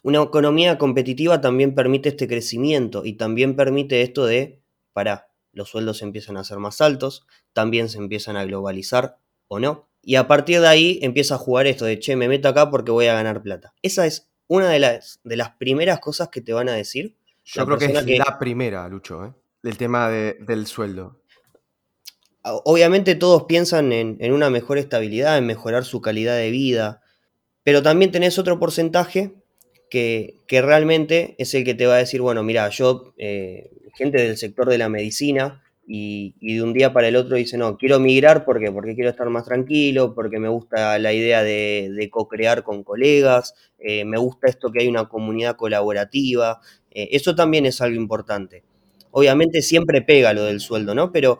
Una 0.06 0.22
economía 0.22 0.78
competitiva 0.78 1.40
también 1.40 1.75
permite 1.75 2.10
este 2.10 2.28
crecimiento 2.28 3.04
y 3.04 3.14
también 3.14 3.56
permite 3.56 4.02
esto 4.02 4.25
de, 4.25 4.60
para, 4.92 5.26
los 5.52 5.70
sueldos 5.70 6.00
empiezan 6.00 6.36
a 6.36 6.44
ser 6.44 6.58
más 6.60 6.80
altos, 6.80 7.26
también 7.52 7.88
se 7.88 7.98
empiezan 7.98 8.36
a 8.36 8.44
globalizar 8.44 9.18
o 9.48 9.58
no. 9.58 9.88
Y 10.02 10.14
a 10.14 10.28
partir 10.28 10.60
de 10.60 10.68
ahí 10.68 11.00
empieza 11.02 11.34
a 11.34 11.38
jugar 11.38 11.66
esto 11.66 11.86
de, 11.86 11.98
che, 11.98 12.14
me 12.14 12.28
meto 12.28 12.46
acá 12.46 12.70
porque 12.70 12.92
voy 12.92 13.06
a 13.06 13.14
ganar 13.14 13.42
plata. 13.42 13.75
Esa 13.82 14.06
es 14.06 14.30
una 14.46 14.68
de 14.68 14.78
las, 14.78 15.18
de 15.25 15.36
las 15.36 15.56
primeras 15.56 15.98
cosas 15.98 16.28
que 16.28 16.40
te 16.40 16.52
van 16.52 16.68
a 16.68 16.75
decir. 16.75 17.16
Yo 17.44 17.66
creo 17.66 17.76
que 17.76 17.86
es 17.86 18.04
que- 18.04 18.18
la 18.18 18.38
primera, 18.38 18.88
Lucho, 18.88 19.25
¿eh? 19.25 19.32
El 19.64 19.76
tema 19.76 20.08
de- 20.08 20.36
del 20.38 20.68
sueldo. 20.68 21.20
Obviamente 22.44 23.16
todos 23.16 23.46
piensan 23.48 23.90
en, 23.90 24.18
en 24.20 24.32
una 24.32 24.50
mejor 24.50 24.78
estabilidad, 24.78 25.36
en 25.36 25.46
mejorar 25.46 25.84
su 25.84 26.00
calidad 26.00 26.36
de 26.36 26.52
vida, 26.52 27.02
pero 27.64 27.82
también 27.82 28.12
tenés 28.12 28.38
otro 28.38 28.60
porcentaje 28.60 29.34
que, 29.90 30.43
realmente 30.49 31.35
es 31.38 31.55
el 31.55 31.64
que 31.64 31.75
te 31.75 31.87
va 31.87 31.95
a 31.95 31.99
decir, 31.99 32.21
bueno, 32.21 32.43
mira, 32.43 32.69
yo, 32.71 33.14
eh, 33.19 33.71
gente 33.95 34.23
del 34.23 34.37
sector 34.37 34.69
de 34.69 34.78
la 34.78 34.88
medicina, 34.88 35.62
y, 35.88 36.35
de 36.40 36.62
un 36.62 36.73
día 36.73 36.93
para 36.93 37.07
el 37.07 37.14
otro 37.14 37.37
dice, 37.37 37.57
no, 37.57 37.76
quiero 37.76 38.00
migrar. 38.00 38.45
Porque 38.45 38.73
quiero 38.95 39.11
estar 39.11 39.31
más 39.31 39.45
tranquilo, 39.45 40.14
porque 40.14 40.40
me 40.40 40.49
gusta 40.49 40.99
la 40.99 41.12
idea 41.12 41.45
de, 41.45 41.93
de 41.95 42.11
co-crear 42.11 42.64
con 42.64 42.83
colegas, 42.83 43.55
eh, 43.78 44.05
me 44.05 44.19
gusta 44.19 44.49
esto 44.49 44.73
que 44.73 44.81
hay 44.81 44.88
una 44.88 45.09
comunidad 45.09 45.55
colaborativa, 45.55 46.61
eh, 46.90 47.09
eso 47.12 47.37
también 47.37 47.66
es 47.66 47.81
algo 47.81 47.97
importante. 47.97 48.64
Obviamente 49.12 49.62
siempre 49.62 50.02
pega 50.02 50.33
lo 50.33 50.45
del 50.45 50.61
sueldo, 50.61 50.95
¿no? 50.95 51.12
Pero 51.12 51.38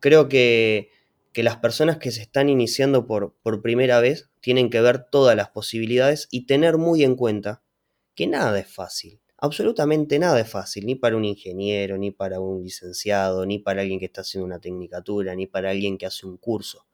creo 0.00 0.28
que, 0.28 0.90
que 1.32 1.42
las 1.42 1.56
personas 1.56 1.98
que 1.98 2.10
se 2.12 2.22
están 2.22 2.48
iniciando 2.48 3.06
por, 3.06 3.34
por 3.42 3.60
primera 3.60 4.00
vez 4.00 4.30
tienen 4.46 4.70
que 4.70 4.80
ver 4.80 5.08
todas 5.10 5.34
las 5.34 5.48
posibilidades 5.48 6.28
y 6.30 6.46
tener 6.46 6.78
muy 6.78 7.02
en 7.02 7.16
cuenta 7.16 7.64
que 8.14 8.28
nada 8.28 8.56
es 8.60 8.68
fácil. 8.68 9.20
Absolutamente 9.38 10.20
nada 10.20 10.38
es 10.38 10.48
fácil, 10.48 10.86
ni 10.86 10.94
para 10.94 11.16
un 11.16 11.24
ingeniero, 11.24 11.98
ni 11.98 12.12
para 12.12 12.38
un 12.38 12.62
licenciado, 12.62 13.44
ni 13.44 13.58
para 13.58 13.80
alguien 13.80 13.98
que 13.98 14.04
está 14.04 14.20
haciendo 14.20 14.46
una 14.46 14.60
tecnicatura, 14.60 15.34
ni 15.34 15.48
para 15.48 15.70
alguien 15.70 15.98
que 15.98 16.06
hace 16.06 16.26
un 16.26 16.36
curso. 16.36 16.86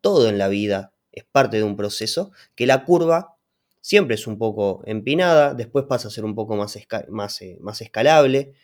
Todo 0.00 0.28
en 0.28 0.38
la 0.38 0.48
vida 0.48 0.92
es 1.12 1.22
parte 1.22 1.58
de 1.58 1.62
un 1.62 1.76
proceso 1.76 2.32
que 2.56 2.66
la 2.66 2.84
curva 2.84 3.36
siempre 3.80 4.16
es 4.16 4.26
un 4.26 4.36
poco 4.36 4.82
empinada, 4.84 5.54
después 5.54 5.84
pasa 5.84 6.08
a 6.08 6.10
ser 6.10 6.24
un 6.24 6.34
poco 6.34 6.56
más, 6.56 6.74
eh, 6.74 7.58
más 7.60 7.80
escalable, 7.80 8.54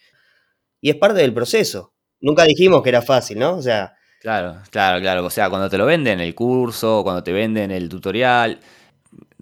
y 0.81 0.91
es 0.91 0.97
parte 0.97 1.21
del 1.21 1.35
proceso. 1.35 1.95
Nunca 2.19 2.43
dijimos 2.43 2.83
que 2.83 2.89
era 2.89 3.01
fácil, 3.01 3.39
¿no? 3.39 3.57
O 3.57 3.63
sea, 3.63 3.95
Claro, 4.25 4.57
claro, 4.71 5.01
claro. 5.03 5.25
O 5.27 5.31
sea, 5.31 5.51
cuando 5.51 5.69
te 5.69 5.77
lo 5.77 5.85
venden 5.85 6.19
el 6.21 6.35
curso, 6.35 7.03
cuando 7.03 7.23
te 7.23 7.31
venden 7.33 7.71
el 7.71 7.91
tutorial, 7.91 8.59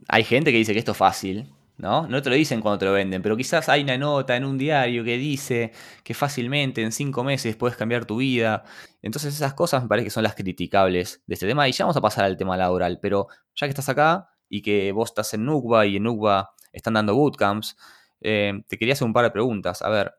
hay 0.08 0.24
gente 0.24 0.52
que 0.52 0.58
dice 0.58 0.72
que 0.72 0.80
esto 0.80 0.92
es 0.92 0.98
fácil, 0.98 1.48
¿no? 1.78 2.08
No 2.08 2.22
te 2.22 2.30
lo 2.30 2.36
dicen 2.36 2.60
cuando 2.60 2.78
te 2.80 2.86
lo 2.86 2.92
venden, 2.92 3.22
pero 3.22 3.36
quizás 3.36 3.68
hay 3.68 3.82
una 3.84 3.98
nota 3.98 4.36
en 4.36 4.44
un 4.44 4.58
diario 4.58 5.04
que 5.04 5.18
dice 5.18 5.72
que 6.04 6.14
fácilmente 6.14 6.82
en 6.82 6.92
cinco 6.92 7.24
meses 7.24 7.56
puedes 7.56 7.76
cambiar 7.76 8.06
tu 8.06 8.16
vida. 8.18 8.64
Entonces 9.02 9.34
esas 9.34 9.54
cosas 9.54 9.82
me 9.84 9.88
parece 9.88 10.06
que 10.06 10.10
son 10.10 10.24
las 10.24 10.34
criticables 10.34 11.22
de 11.26 11.34
este 11.34 11.46
tema. 11.46 11.68
Y 11.68 11.72
ya 11.72 11.84
vamos 11.84 11.96
a 11.96 12.00
pasar 12.02 12.24
al 12.24 12.36
tema 12.36 12.56
laboral, 12.56 12.98
pero 13.02 13.28
ya 13.56 13.66
que 13.68 13.70
estás 13.70 13.88
acá 13.88 14.30
y 14.48 14.62
que 14.62 14.92
vos 14.92 15.10
estás 15.10 15.34
en 15.34 15.44
Nukba 15.46 15.86
y 15.86 15.96
en 15.96 16.04
Nukba 16.04 16.50
están 16.72 16.94
dando 16.94 17.14
bootcamps, 17.14 17.76
eh, 18.20 18.62
te 18.68 18.78
quería 18.78 18.94
hacer 18.94 19.06
un 19.06 19.12
par 19.12 19.24
de 19.24 19.30
preguntas. 19.30 19.82
A 19.82 19.88
ver, 19.90 20.14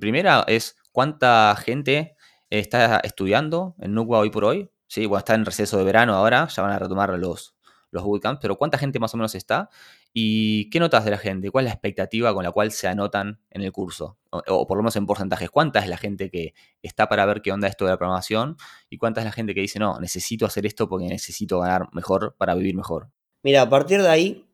primera 0.00 0.44
es, 0.48 0.76
¿cuánta 0.92 1.56
gente 1.56 2.16
está 2.58 2.98
estudiando 2.98 3.74
en 3.80 3.94
Nukba 3.94 4.18
hoy 4.18 4.30
por 4.30 4.44
hoy? 4.44 4.70
Sí, 4.86 5.06
bueno, 5.06 5.20
está 5.20 5.34
en 5.34 5.44
receso 5.44 5.78
de 5.78 5.84
verano 5.84 6.14
ahora, 6.14 6.46
ya 6.48 6.62
van 6.62 6.72
a 6.72 6.78
retomar 6.78 7.10
los, 7.18 7.54
los 7.90 8.02
bootcamps, 8.02 8.40
pero 8.42 8.56
¿cuánta 8.56 8.76
gente 8.76 8.98
más 8.98 9.14
o 9.14 9.16
menos 9.16 9.34
está? 9.34 9.70
¿Y 10.12 10.68
qué 10.68 10.78
notas 10.78 11.04
de 11.04 11.12
la 11.12 11.18
gente? 11.18 11.50
¿Cuál 11.50 11.64
es 11.64 11.70
la 11.70 11.74
expectativa 11.74 12.34
con 12.34 12.44
la 12.44 12.50
cual 12.50 12.72
se 12.72 12.88
anotan 12.88 13.40
en 13.50 13.62
el 13.62 13.72
curso? 13.72 14.18
O, 14.30 14.66
por 14.66 14.76
lo 14.76 14.82
menos 14.82 14.96
en 14.96 15.06
porcentajes. 15.06 15.50
¿Cuánta 15.50 15.78
es 15.78 15.88
la 15.88 15.96
gente 15.96 16.30
que 16.30 16.52
está 16.82 17.08
para 17.08 17.24
ver 17.24 17.40
qué 17.40 17.52
onda 17.52 17.68
esto 17.68 17.86
de 17.86 17.92
la 17.92 17.96
programación? 17.96 18.56
¿Y 18.90 18.98
cuánta 18.98 19.20
es 19.20 19.24
la 19.24 19.32
gente 19.32 19.54
que 19.54 19.62
dice, 19.62 19.78
no, 19.78 19.98
necesito 19.98 20.44
hacer 20.44 20.66
esto 20.66 20.88
porque 20.88 21.06
necesito 21.06 21.60
ganar 21.60 21.88
mejor 21.92 22.34
para 22.36 22.54
vivir 22.54 22.74
mejor? 22.74 23.08
Mira, 23.42 23.62
a 23.62 23.68
partir 23.70 24.02
de 24.02 24.08
ahí, 24.08 24.46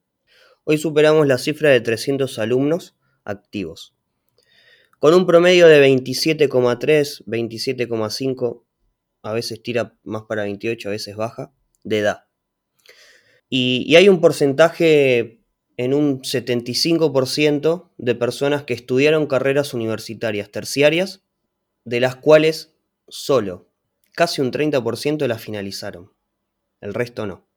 hoy 0.62 0.78
superamos 0.78 1.26
la 1.26 1.38
cifra 1.38 1.70
de 1.70 1.80
300 1.80 2.38
alumnos 2.38 2.96
activos. 3.24 3.97
Con 4.98 5.14
un 5.14 5.26
promedio 5.26 5.68
de 5.68 5.80
27,3, 5.88 7.24
27,5, 7.24 8.64
a 9.22 9.32
veces 9.32 9.62
tira 9.62 9.96
más 10.02 10.22
para 10.24 10.42
28, 10.42 10.88
a 10.88 10.92
veces 10.92 11.14
baja, 11.14 11.52
de 11.84 11.98
edad. 11.98 12.24
Y, 13.48 13.94
hay 13.94 14.08
un 14.08 14.20
porcentaje 14.20 15.44
en 15.76 15.94
un 15.94 16.22
75% 16.22 17.92
de 17.96 18.14
personas 18.16 18.64
que 18.64 18.74
estudiaron 18.74 19.28
carreras 19.28 19.72
universitarias 19.72 20.50
terciarias, 20.50 21.22
de 21.84 22.00
las 22.00 22.16
cuales 22.16 22.74
solo 23.06 23.70
casi 24.14 24.40
un 24.40 24.50
30% 24.50 25.28
las 25.28 25.40
finalizaron. 25.40 26.12
El 26.80 26.92
resto 26.92 27.24
no. 27.24 27.48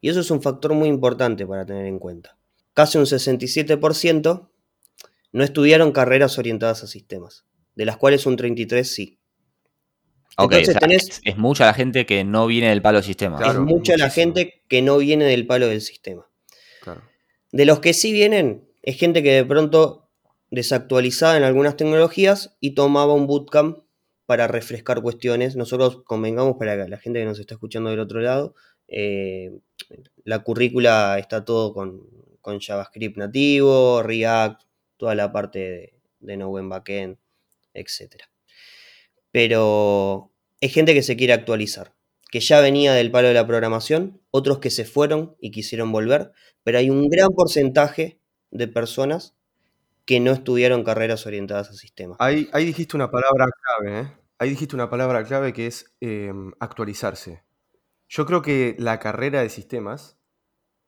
Y 0.00 0.08
eso 0.08 0.18
es 0.18 0.30
un 0.32 0.42
factor 0.42 0.74
muy 0.74 0.88
importante 0.88 1.46
para 1.46 1.64
tener 1.64 1.86
en 1.86 2.00
cuenta. 2.00 2.36
Casi 2.74 2.98
un 2.98 3.04
67% 3.04 4.50
no 5.36 5.44
estudiaron 5.44 5.92
carreras 5.92 6.38
orientadas 6.38 6.82
a 6.82 6.86
sistemas, 6.86 7.44
de 7.74 7.84
las 7.84 7.96
cuales 7.96 8.26
un 8.26 8.36
33% 8.36 8.84
sí. 8.84 9.18
Ok, 10.38 10.52
es, 10.52 11.36
mucha 11.38 11.64
la 11.64 11.72
gente 11.72 12.04
que 12.04 12.24
no 12.24 12.46
viene 12.46 12.68
del 12.68 12.82
palo 12.82 12.98
del 12.98 13.04
sistema. 13.04 13.38
es 13.42 13.58
mucha 13.58 13.96
la 13.96 14.10
gente 14.10 14.62
que 14.68 14.82
no 14.82 14.98
viene 14.98 15.24
del 15.24 15.46
palo 15.46 15.66
del 15.68 15.80
sistema. 15.80 16.26
De 17.52 17.64
los 17.64 17.80
que 17.80 17.94
sí 17.94 18.12
vienen, 18.12 18.68
es 18.82 18.98
gente 18.98 19.22
que 19.22 19.32
de 19.32 19.44
pronto 19.44 20.10
desactualizada 20.50 21.36
en 21.38 21.44
algunas 21.44 21.76
tecnologías 21.76 22.56
y 22.60 22.74
tomaba 22.74 23.14
un 23.14 23.26
bootcamp 23.26 23.78
para 24.26 24.46
refrescar 24.46 25.00
cuestiones. 25.00 25.56
Nosotros 25.56 26.02
convengamos 26.04 26.56
para 26.58 26.86
la 26.88 26.98
gente 26.98 27.20
que 27.20 27.24
nos 27.24 27.38
está 27.38 27.54
escuchando 27.54 27.90
del 27.90 28.00
otro 28.00 28.20
lado, 28.20 28.54
eh, 28.88 29.58
la 30.24 30.40
currícula 30.40 31.18
está 31.18 31.44
todo 31.44 31.72
con, 31.72 32.26
JavaScript 32.60 33.16
nativo, 33.16 34.02
React, 34.02 34.65
toda 34.96 35.14
la 35.14 35.32
parte 35.32 35.98
de, 36.20 36.36
no 36.36 36.48
buen 36.48 36.68
backend, 36.68 37.18
etc. 37.74 38.24
Pero 39.30 40.32
es 40.60 40.72
gente 40.72 40.94
que 40.94 41.02
se 41.02 41.16
quiere 41.16 41.32
actualizar, 41.32 41.94
que 42.30 42.40
ya 42.40 42.60
venía 42.60 42.94
del 42.94 43.10
palo 43.10 43.28
de 43.28 43.34
la 43.34 43.46
programación, 43.46 44.20
otros 44.30 44.58
que 44.58 44.70
se 44.70 44.84
fueron 44.84 45.36
y 45.40 45.50
quisieron 45.50 45.92
volver, 45.92 46.32
pero 46.64 46.78
hay 46.78 46.90
un 46.90 47.08
gran 47.08 47.30
porcentaje 47.30 48.20
de 48.50 48.68
personas 48.68 49.36
que 50.04 50.20
no 50.20 50.32
estudiaron 50.32 50.84
carreras 50.84 51.26
orientadas 51.26 51.70
a 51.70 51.74
sistemas. 51.74 52.16
Ahí, 52.20 52.48
dijiste 52.64 52.96
una 52.96 53.10
palabra 53.10 53.46
clave, 53.46 54.00
¿eh? 54.00 54.12
Ahí 54.38 54.50
dijiste 54.50 54.76
una 54.76 54.90
palabra 54.90 55.24
clave 55.24 55.52
que 55.52 55.66
es 55.66 55.94
em, 56.00 56.52
actualizarse. 56.60 57.42
Yo 58.08 58.24
creo 58.26 58.42
que 58.42 58.76
la 58.78 59.00
carrera 59.00 59.42
de 59.42 59.48
sistemas 59.48 60.18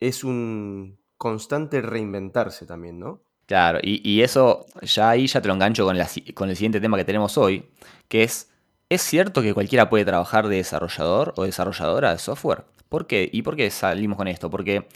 es 0.01 0.23
un 0.23 1.01
constante 1.17 1.83
reinventarse 1.83 2.65
también, 2.65 3.01
¿no? 3.01 3.25
Claro, 3.49 3.79
y, 3.83 4.21
eso 4.21 4.67
ya 4.83 5.09
ahí 5.09 5.27
ya 5.27 5.41
te 5.41 5.49
lo 5.49 5.55
engancho 5.55 5.87
con, 5.87 5.97
con 6.35 6.51
el 6.51 6.57
siguiente 6.57 6.83
tema 6.83 6.99
que 6.99 7.05
tenemos 7.07 7.39
hoy, 7.39 7.65
que 8.07 8.23
es, 8.23 8.53
¿es 8.91 9.01
cierto 9.01 9.41
que 9.41 9.55
cualquiera 9.55 9.89
puede 9.89 10.05
trabajar 10.05 10.49
de 10.49 10.57
desarrollador 10.57 11.33
o 11.35 11.45
desarrolladora 11.45 12.13
de 12.13 12.19
software? 12.19 12.67
¿Por 12.91 13.07
qué? 13.07 13.27
¿Y 13.33 13.41
por 13.41 13.57
qué 13.57 13.71
salimos 13.71 14.19
con 14.19 14.29
esto? 14.29 14.51
Porque, 14.51 14.87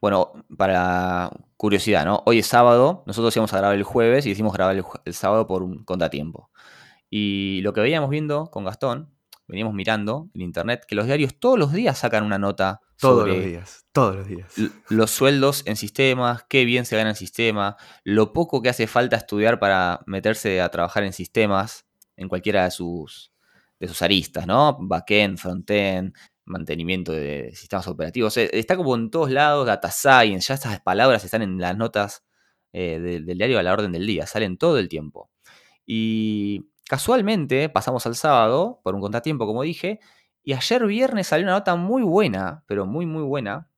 bueno, 0.00 0.32
para 0.56 1.30
curiosidad, 1.56 2.04
¿no? 2.04 2.24
Hoy 2.26 2.40
es 2.40 2.46
sábado, 2.48 3.04
nosotros 3.06 3.36
íbamos 3.36 3.52
a 3.54 3.58
grabar 3.58 3.76
el 3.76 3.84
jueves 3.84 4.26
y 4.26 4.30
decidimos 4.30 4.54
grabar 4.54 4.74
el, 5.04 5.14
sábado 5.14 5.46
por 5.46 5.62
un 5.62 5.84
contratiempo. 5.84 6.50
Y 7.08 7.60
lo 7.62 7.72
que 7.72 7.82
veíamos 7.82 8.10
viendo 8.10 8.46
con 8.50 8.64
Gastón 8.64 9.14
veníamos 9.46 9.74
mirando 9.74 10.28
en 10.34 10.40
internet 10.40 10.86
que 10.88 10.96
los 10.96 11.06
diarios 11.06 11.36
todos 11.38 11.56
los 11.56 11.72
días 11.72 11.98
sacan 11.98 12.24
una 12.24 12.38
nota. 12.38 12.80
Todos 13.02 13.28
los 13.28 13.44
días, 13.44 13.86
todos 13.92 14.16
los 14.16 14.26
días. 14.26 14.54
Los 14.88 15.10
sueldos 15.10 15.62
en 15.66 15.76
sistemas, 15.76 16.44
qué 16.48 16.64
bien 16.64 16.86
se 16.86 16.96
gana 16.96 17.10
en 17.10 17.16
sistema, 17.16 17.76
lo 18.04 18.32
poco 18.32 18.62
que 18.62 18.68
hace 18.68 18.86
falta 18.86 19.16
estudiar 19.16 19.58
para 19.58 20.00
meterse 20.06 20.60
a 20.60 20.68
trabajar 20.70 21.02
en 21.04 21.12
sistemas, 21.12 21.86
en 22.16 22.28
cualquiera 22.28 22.64
de 22.64 22.70
sus, 22.70 23.32
de 23.80 23.88
sus 23.88 24.00
aristas, 24.02 24.46
¿no? 24.46 24.78
Backend, 24.80 25.36
frontend, 25.38 26.14
mantenimiento 26.44 27.12
de 27.12 27.50
sistemas 27.54 27.88
operativos. 27.88 28.36
Está 28.36 28.76
como 28.76 28.94
en 28.94 29.10
todos 29.10 29.30
lados, 29.30 29.66
data 29.66 29.90
science, 29.90 30.48
ya 30.48 30.54
estas 30.54 30.80
palabras 30.80 31.24
están 31.24 31.42
en 31.42 31.58
las 31.58 31.76
notas 31.76 32.24
eh, 32.72 32.98
del 33.00 33.36
diario 33.36 33.58
a 33.58 33.62
la 33.62 33.72
orden 33.72 33.92
del 33.92 34.06
día, 34.06 34.26
salen 34.26 34.56
todo 34.56 34.78
el 34.78 34.88
tiempo. 34.88 35.30
Y 35.84 36.72
Casualmente 36.92 37.70
pasamos 37.70 38.04
al 38.04 38.16
sábado 38.16 38.82
por 38.84 38.94
un 38.94 39.00
contratiempo, 39.00 39.46
como 39.46 39.62
dije, 39.62 39.98
y 40.42 40.52
ayer 40.54 40.86
viernes 40.86 41.28
salió 41.28 41.44
una 41.44 41.54
nota 41.54 41.76
muy 41.76 42.02
buena, 42.02 42.64
pero 42.66 42.86
muy, 42.86 43.06
muy 43.06 43.22
buena, 43.22 43.68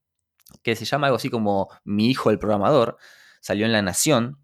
que 0.62 0.76
se 0.76 0.84
llama 0.84 1.08
algo 1.08 1.16
así 1.16 1.30
como 1.30 1.68
Mi 1.84 2.08
hijo 2.08 2.30
el 2.30 2.38
programador. 2.38 2.96
Salió 3.40 3.66
en 3.66 3.72
La 3.72 3.82
Nación 3.82 4.38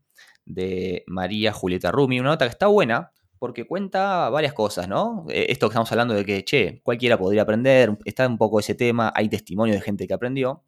de 0.45 1.05
María 1.07 1.53
Julieta 1.53 1.91
Rumi, 1.91 2.21
una 2.21 2.31
nota 2.31 2.47
que 2.47 2.51
está 2.51 2.67
buena 2.67 3.13
porque 3.41 3.67
cuenta 3.67 4.29
varias 4.29 4.53
cosas, 4.53 4.87
¿no? 4.87 5.25
Eh, 5.31 5.47
esto 5.49 5.67
que 5.67 5.73
estamos 5.73 5.91
hablando 5.91 6.13
de 6.13 6.27
que, 6.27 6.45
che, 6.45 6.83
cualquiera 6.83 7.17
podría 7.17 7.43
aprender, 7.43 7.97
está 8.05 8.29
un 8.29 8.37
poco 8.37 8.61
ese 8.61 8.75
tema, 8.75 9.11
hay 9.17 9.31
testimonio 9.31 9.75
de 9.75 9.81
gente 9.81 10.07
que 10.07 10.13
aprendió, 10.13 10.63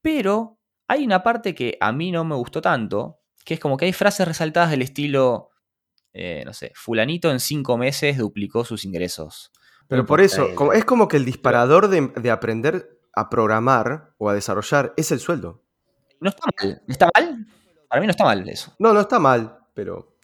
pero 0.00 0.58
hay 0.88 1.04
una 1.04 1.22
parte 1.22 1.54
que 1.54 1.76
a 1.80 1.92
mí 1.92 2.10
no 2.10 2.24
me 2.24 2.36
gustó 2.36 2.62
tanto, 2.62 3.20
que 3.44 3.54
es 3.54 3.60
como 3.60 3.76
que 3.76 3.84
hay 3.84 3.92
frases 3.92 4.26
resaltadas 4.26 4.70
del 4.70 4.80
estilo, 4.80 5.50
eh, 6.14 6.42
no 6.46 6.54
sé, 6.54 6.72
fulanito 6.74 7.30
en 7.30 7.38
cinco 7.38 7.76
meses 7.76 8.16
duplicó 8.16 8.64
sus 8.64 8.86
ingresos. 8.86 9.52
Pero 9.88 10.06
por 10.06 10.20
eso, 10.20 10.48
es 10.72 10.84
como 10.84 11.08
que 11.08 11.16
el 11.16 11.24
disparador 11.24 11.88
de, 11.88 12.30
aprender 12.30 13.00
a 13.14 13.30
programar 13.30 14.14
o 14.18 14.28
a 14.28 14.34
desarrollar 14.34 14.92
es 14.96 15.12
el 15.12 15.20
sueldo. 15.20 15.62
No 16.20 16.30
está 16.30 16.46
mal. 16.60 16.82
¿Está 16.88 17.08
mal? 17.14 17.46
Para 17.88 18.00
mí 18.00 18.06
no 18.06 18.10
está 18.10 18.24
mal 18.24 18.48
eso. 18.48 18.74
No, 18.78 18.92
no 18.92 19.00
está 19.00 19.18
mal, 19.18 19.58
pero... 19.74 20.16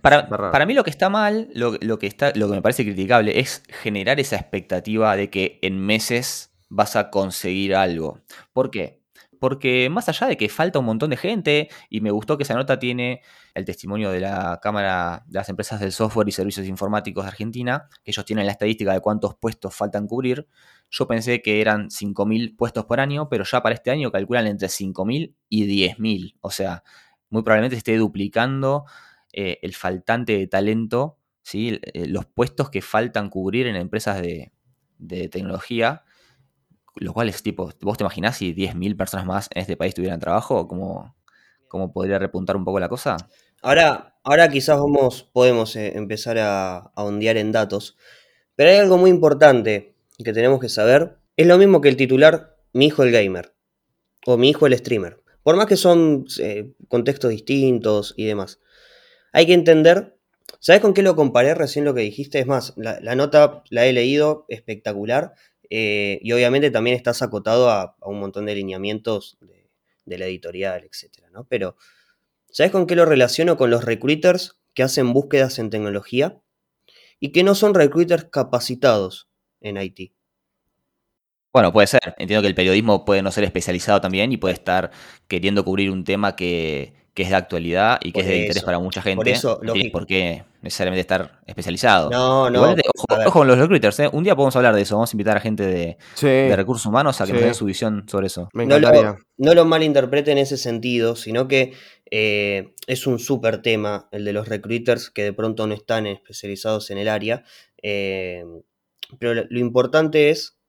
para, 0.00 0.66
mí 0.66 0.74
lo 0.74 0.84
que 0.84 0.90
está 0.90 1.08
mal, 1.08 1.50
lo, 1.52 1.98
que 1.98 2.06
está, 2.06 2.32
lo 2.34 2.48
que 2.48 2.54
me 2.54 2.62
parece 2.62 2.84
criticable 2.84 3.40
es 3.40 3.62
generar 3.68 4.20
esa 4.20 4.36
expectativa 4.36 5.16
de 5.16 5.30
que 5.30 5.58
en 5.62 5.80
meses 5.80 6.50
vas 6.68 6.96
a 6.96 7.10
conseguir 7.10 7.74
algo. 7.74 8.20
¿Por 8.52 8.70
qué? 8.70 8.99
Porque 9.40 9.88
más 9.90 10.08
allá 10.08 10.28
de 10.28 10.36
que 10.36 10.48
falta 10.48 10.78
un 10.78 10.84
montón 10.84 11.10
de 11.10 11.16
gente, 11.16 11.68
y 11.88 12.02
me 12.02 12.10
gustó 12.12 12.36
que 12.36 12.44
esa 12.44 12.54
nota 12.54 12.78
tiene 12.78 13.22
el 13.54 13.64
testimonio 13.64 14.10
de 14.10 14.20
la 14.20 14.60
Cámara 14.62 15.24
de 15.26 15.38
las 15.38 15.48
Empresas 15.48 15.80
del 15.80 15.92
Software 15.92 16.28
y 16.28 16.32
Servicios 16.32 16.66
Informáticos 16.68 17.24
de 17.24 17.28
Argentina, 17.28 17.88
que 18.04 18.12
ellos 18.12 18.24
tienen 18.26 18.46
la 18.46 18.52
estadística 18.52 18.92
de 18.92 19.00
cuántos 19.00 19.34
puestos 19.34 19.74
faltan 19.74 20.06
cubrir, 20.06 20.46
yo 20.90 21.08
pensé 21.08 21.40
que 21.40 21.60
eran 21.62 21.88
5.000 21.88 22.54
puestos 22.56 22.84
por 22.84 23.00
año, 23.00 23.28
pero 23.30 23.44
ya 23.44 23.62
para 23.62 23.74
este 23.74 23.90
año 23.90 24.12
calculan 24.12 24.46
entre 24.46 24.68
5.000 24.68 25.34
y 25.48 25.66
10.000. 25.66 26.36
O 26.42 26.50
sea, 26.50 26.82
muy 27.30 27.42
probablemente 27.42 27.76
esté 27.76 27.96
duplicando 27.96 28.84
eh, 29.32 29.58
el 29.62 29.74
faltante 29.74 30.36
de 30.36 30.46
talento. 30.48 31.16
Eh, 31.52 32.06
los 32.06 32.26
puestos 32.26 32.70
que 32.70 32.82
faltan 32.82 33.30
cubrir 33.30 33.66
en 33.66 33.74
empresas 33.76 34.20
de 34.20 34.52
tecnología 35.30 36.04
lo 36.96 37.12
cual 37.12 37.28
es 37.28 37.42
tipo, 37.42 37.70
¿vos 37.80 37.98
te 37.98 38.04
imaginás 38.04 38.36
si 38.36 38.54
10.000 38.54 38.96
personas 38.96 39.26
más 39.26 39.48
en 39.54 39.62
este 39.62 39.76
país 39.76 39.94
tuvieran 39.94 40.20
trabajo? 40.20 40.66
¿Cómo, 40.68 41.16
¿Cómo 41.68 41.92
podría 41.92 42.18
repuntar 42.18 42.56
un 42.56 42.64
poco 42.64 42.80
la 42.80 42.88
cosa? 42.88 43.16
Ahora, 43.62 44.16
ahora 44.24 44.48
quizás 44.48 44.78
vamos, 44.78 45.22
podemos 45.22 45.76
eh, 45.76 45.96
empezar 45.96 46.38
a, 46.38 46.78
a 46.78 47.04
ondear 47.04 47.36
en 47.36 47.52
datos, 47.52 47.96
pero 48.56 48.70
hay 48.70 48.76
algo 48.76 48.98
muy 48.98 49.10
importante 49.10 49.94
que 50.24 50.32
tenemos 50.32 50.60
que 50.60 50.68
saber. 50.68 51.18
Es 51.36 51.46
lo 51.46 51.58
mismo 51.58 51.80
que 51.80 51.88
el 51.88 51.96
titular 51.96 52.56
mi 52.72 52.86
hijo 52.86 53.02
el 53.02 53.12
gamer 53.12 53.54
o 54.26 54.36
mi 54.36 54.50
hijo 54.50 54.66
el 54.66 54.76
streamer. 54.76 55.20
Por 55.42 55.56
más 55.56 55.66
que 55.66 55.76
son 55.76 56.26
eh, 56.38 56.72
contextos 56.88 57.30
distintos 57.30 58.14
y 58.16 58.26
demás. 58.26 58.60
Hay 59.32 59.46
que 59.46 59.54
entender, 59.54 60.18
¿sabes 60.58 60.82
con 60.82 60.92
qué 60.92 61.02
lo 61.02 61.16
comparé 61.16 61.54
recién 61.54 61.84
lo 61.84 61.94
que 61.94 62.02
dijiste? 62.02 62.38
Es 62.38 62.46
más, 62.46 62.74
la 62.76 63.14
nota 63.14 63.62
la 63.70 63.86
he 63.86 63.92
leído, 63.92 64.44
espectacular, 64.48 65.34
eh, 65.70 66.18
y 66.22 66.32
obviamente 66.32 66.70
también 66.70 66.96
estás 66.96 67.22
acotado 67.22 67.70
a, 67.70 67.96
un 68.02 68.20
montón 68.20 68.46
de 68.46 68.56
lineamientos 68.56 69.38
de, 69.40 69.70
de 70.04 70.18
la 70.18 70.26
editorial, 70.26 70.84
etc. 70.84 71.28
¿no? 71.32 71.44
Pero, 71.44 71.76
¿sabes 72.50 72.72
con 72.72 72.86
qué 72.86 72.96
lo 72.96 73.06
relaciono? 73.06 73.56
Con 73.56 73.70
los 73.70 73.84
recruiters 73.84 74.60
que 74.74 74.82
hacen 74.82 75.12
búsquedas 75.12 75.58
en 75.58 75.70
tecnología 75.70 76.40
y 77.20 77.30
que 77.30 77.44
no 77.44 77.54
son 77.54 77.74
recruiters 77.74 78.24
capacitados 78.24 79.28
en 79.60 79.76
IT. 79.76 80.12
Bueno, 81.52 81.72
puede 81.72 81.86
ser. 81.86 82.00
Entiendo 82.18 82.42
que 82.42 82.48
el 82.48 82.54
periodismo 82.54 83.04
puede 83.04 83.22
no 83.22 83.30
ser 83.32 83.44
especializado 83.44 84.00
también 84.00 84.32
y 84.32 84.36
puede 84.36 84.54
estar 84.54 84.90
queriendo 85.26 85.64
cubrir 85.64 85.90
un 85.90 86.04
tema 86.04 86.36
que, 86.36 86.94
es 87.14 87.28
de 87.28 87.34
actualidad 87.34 87.98
y 88.02 88.12
que 88.12 88.20
es 88.20 88.26
de 88.26 88.38
interés 88.38 88.62
para 88.62 88.78
mucha 88.78 89.02
gente. 89.02 89.16
Por 89.16 89.28
eso, 89.28 89.60
no 89.62 89.74
por 89.92 90.06
qué 90.06 90.44
necesariamente 90.62 91.00
estar 91.00 91.40
especializado. 91.46 92.10
No, 92.10 92.50
no. 92.50 92.62
ojo, 92.62 93.32
con 93.32 93.46
los 93.46 93.58
recruiters, 93.58 94.00
¿eh? 94.00 94.10
Un 94.12 94.24
día 94.24 94.36
podemos 94.36 94.54
hablar 94.56 94.74
de 94.74 94.82
eso. 94.82 94.96
Vamos 94.96 95.12
a 95.12 95.14
invitar 95.14 95.36
a 95.36 95.40
gente 95.40 95.96
de, 96.20 96.56
recursos 96.56 96.86
humanos 96.86 97.20
a 97.20 97.26
que 97.26 97.32
nos 97.32 97.42
den 97.42 97.54
su 97.54 97.64
visión 97.64 98.04
sobre 98.08 98.26
eso. 98.26 98.48
Me 98.52 98.66
no, 98.66 98.78
lo, 98.78 99.18
no 99.38 99.54
lo 99.54 99.64
malinterprete 99.64 100.32
en 100.32 100.38
ese 100.38 100.56
sentido, 100.56 101.16
sino 101.16 101.48
que 101.48 101.72
eh, 102.10 102.74
es 102.86 103.06
un 103.06 103.18
súper 103.18 103.62
tema 103.62 104.08
el 104.12 104.24
de 104.24 104.32
los 104.32 104.48
recruiters 104.48 105.10
que 105.10 105.22
de 105.24 105.32
pronto 105.32 105.66
no 105.66 105.74
están 105.74 106.06
especializados 106.06 106.90
en 106.90 106.98
el 106.98 107.08
área. 107.08 107.44
Eh, 107.82 108.44
pero 109.18 109.46
lo 109.48 109.58
importante 109.58 110.30
es 110.30 110.60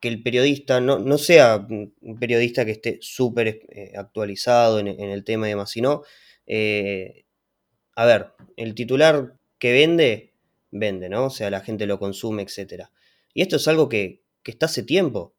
que 0.00 0.08
el 0.08 0.22
periodista 0.22 0.80
no, 0.80 1.18
sea 1.18 1.66
un 1.68 2.18
periodista 2.20 2.64
que 2.64 2.72
esté 2.72 2.98
súper 3.00 3.48
eh, 3.48 3.92
actualizado 3.96 4.78
en, 4.78 4.88
el 4.88 5.24
tema 5.24 5.46
y 5.46 5.50
demás, 5.50 5.70
sino, 5.70 6.02
eh, 6.46 7.24
a 7.98 8.06
ver, 8.06 8.28
el 8.56 8.76
titular 8.76 9.34
que 9.58 9.72
vende, 9.72 10.32
vende, 10.70 11.08
¿no? 11.08 11.24
O 11.24 11.30
sea, 11.30 11.50
la 11.50 11.62
gente 11.62 11.84
lo 11.84 11.98
consume, 11.98 12.42
etc. 12.44 12.84
Y 13.34 13.42
esto 13.42 13.56
es 13.56 13.66
algo 13.66 13.88
que, 13.88 14.22
está 14.44 14.66
hace 14.66 14.84
tiempo. 14.84 15.34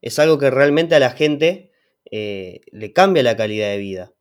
Es 0.00 0.20
algo 0.20 0.38
que 0.38 0.48
realmente 0.48 0.94
a 0.94 1.00
la 1.00 1.10
gente 1.10 1.72
eh, 2.08 2.60
le 2.70 2.92
cambia 2.92 3.24
la 3.24 3.36
calidad 3.36 3.68
de 3.68 3.78
vida. 3.78 4.12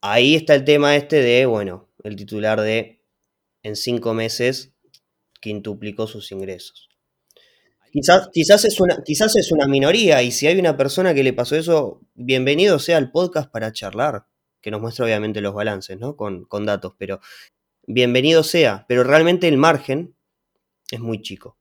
Ahí 0.00 0.34
está 0.34 0.56
el 0.56 0.64
tema 0.64 0.96
este 0.96 1.22
de, 1.22 1.46
bueno, 1.46 1.88
el 2.02 2.16
titular 2.16 2.60
de 2.60 3.04
en 3.62 3.76
cinco 3.76 4.14
meses 4.14 4.72
quintuplicó 5.40 6.08
sus 6.08 6.32
ingresos. 6.32 6.88
Quizás, 7.92 8.30
quizás, 8.32 8.64
es 8.64 8.80
una, 8.80 9.04
quizás 9.04 9.36
es 9.36 9.52
una 9.52 9.68
minoría 9.68 10.24
y 10.24 10.32
si 10.32 10.48
hay 10.48 10.58
una 10.58 10.76
persona 10.76 11.14
que 11.14 11.22
le 11.22 11.32
pasó 11.32 11.54
eso, 11.54 12.00
bienvenido 12.14 12.80
sea 12.80 12.96
al 12.96 13.12
podcast 13.12 13.48
para 13.52 13.72
charlar, 13.72 14.26
que 14.60 14.70
nos 14.70 14.80
muestra 14.80 15.04
obviamente 15.04 15.40
los 15.40 15.54
balances, 15.54 15.98
¿no? 15.98 16.16
Con, 16.16 16.46
datos, 16.64 16.94
pero 16.98 17.20
bienvenido 17.86 18.42
sea, 18.42 18.84
pero 18.88 19.04
realmente 19.04 19.48
el 19.48 19.56
margen 19.56 20.14
es 20.90 21.00
muy 21.00 21.22
chico 21.22 21.58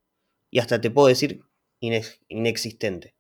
y 0.49 0.59
hasta 0.59 0.81
te 0.81 0.91
puedo 0.91 1.07
decir 1.07 1.41
inexistente. 1.79 3.15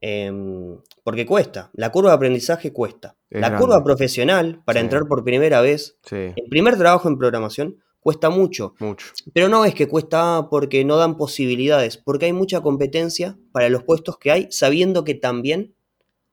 Em, 0.00 0.78
porque 1.04 1.24
cuesta, 1.24 1.70
la 1.72 1.90
curva 1.90 2.10
de 2.10 2.16
aprendizaje 2.16 2.72
cuesta. 2.72 3.16
la 3.30 3.56
curva 3.56 3.82
profesional 3.82 4.62
para 4.64 4.80
entrar 4.80 5.06
por 5.06 5.24
primera 5.24 5.60
vez, 5.60 5.98
el 6.10 6.48
primer 6.48 6.76
trabajo 6.76 7.08
en 7.08 7.18
programación, 7.18 7.82
cuesta 8.00 8.30
mucho. 8.30 8.74
Mucho. 8.78 9.06
Pero 9.32 9.48
no 9.48 9.64
es 9.64 9.74
que 9.74 9.88
cuesta 9.88 10.48
porque 10.50 10.84
no 10.84 10.96
dan 10.96 11.16
posibilidades, 11.16 11.96
porque 11.96 12.26
hay 12.26 12.32
mucha 12.32 12.60
competencia 12.60 13.36
para 13.52 13.68
los 13.68 13.82
puestos 13.82 14.18
que 14.18 14.30
hay, 14.30 14.46
sabiendo 14.50 15.02
que 15.02 15.14
también 15.14 15.75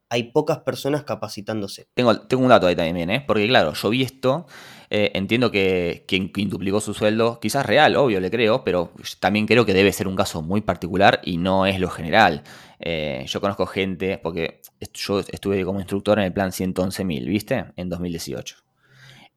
hay 0.08 0.24
pocas 0.24 0.58
personas 0.58 1.04
capacitándose. 1.04 1.88
Tengo, 1.94 2.10
un 2.10 2.48
dato 2.48 2.66
ahí 2.66 2.76
también, 2.76 3.10
¿eh? 3.10 3.24
porque 3.26 3.46
claro, 3.48 3.72
yo 3.72 3.90
vi 3.90 4.02
esto, 4.02 4.46
eh, 4.90 5.10
entiendo 5.14 5.50
que 5.50 6.04
quien 6.06 6.32
quintuplicó 6.32 6.80
su 6.80 6.94
sueldo, 6.94 7.40
quizás 7.40 7.66
real, 7.66 7.96
obvio, 7.96 8.20
le 8.20 8.30
creo, 8.30 8.64
pero 8.64 8.92
también 9.18 9.46
creo 9.46 9.64
que 9.64 9.74
debe 9.74 9.92
ser 9.92 10.06
un 10.06 10.16
caso 10.16 10.42
muy 10.42 10.60
particular 10.60 11.20
y 11.24 11.38
no 11.38 11.66
es 11.66 11.80
lo 11.80 11.88
general. 11.88 12.42
Eh, 12.78 13.24
yo 13.26 13.40
conozco 13.40 13.66
gente, 13.66 14.18
porque 14.18 14.60
yo 14.92 15.20
estuve 15.20 15.64
como 15.64 15.80
instructor 15.80 16.18
en 16.18 16.26
el 16.26 16.32
plan 16.32 16.50
111.000, 16.50 17.26
¿viste? 17.26 17.64
En 17.76 17.88
2018. 17.88 18.56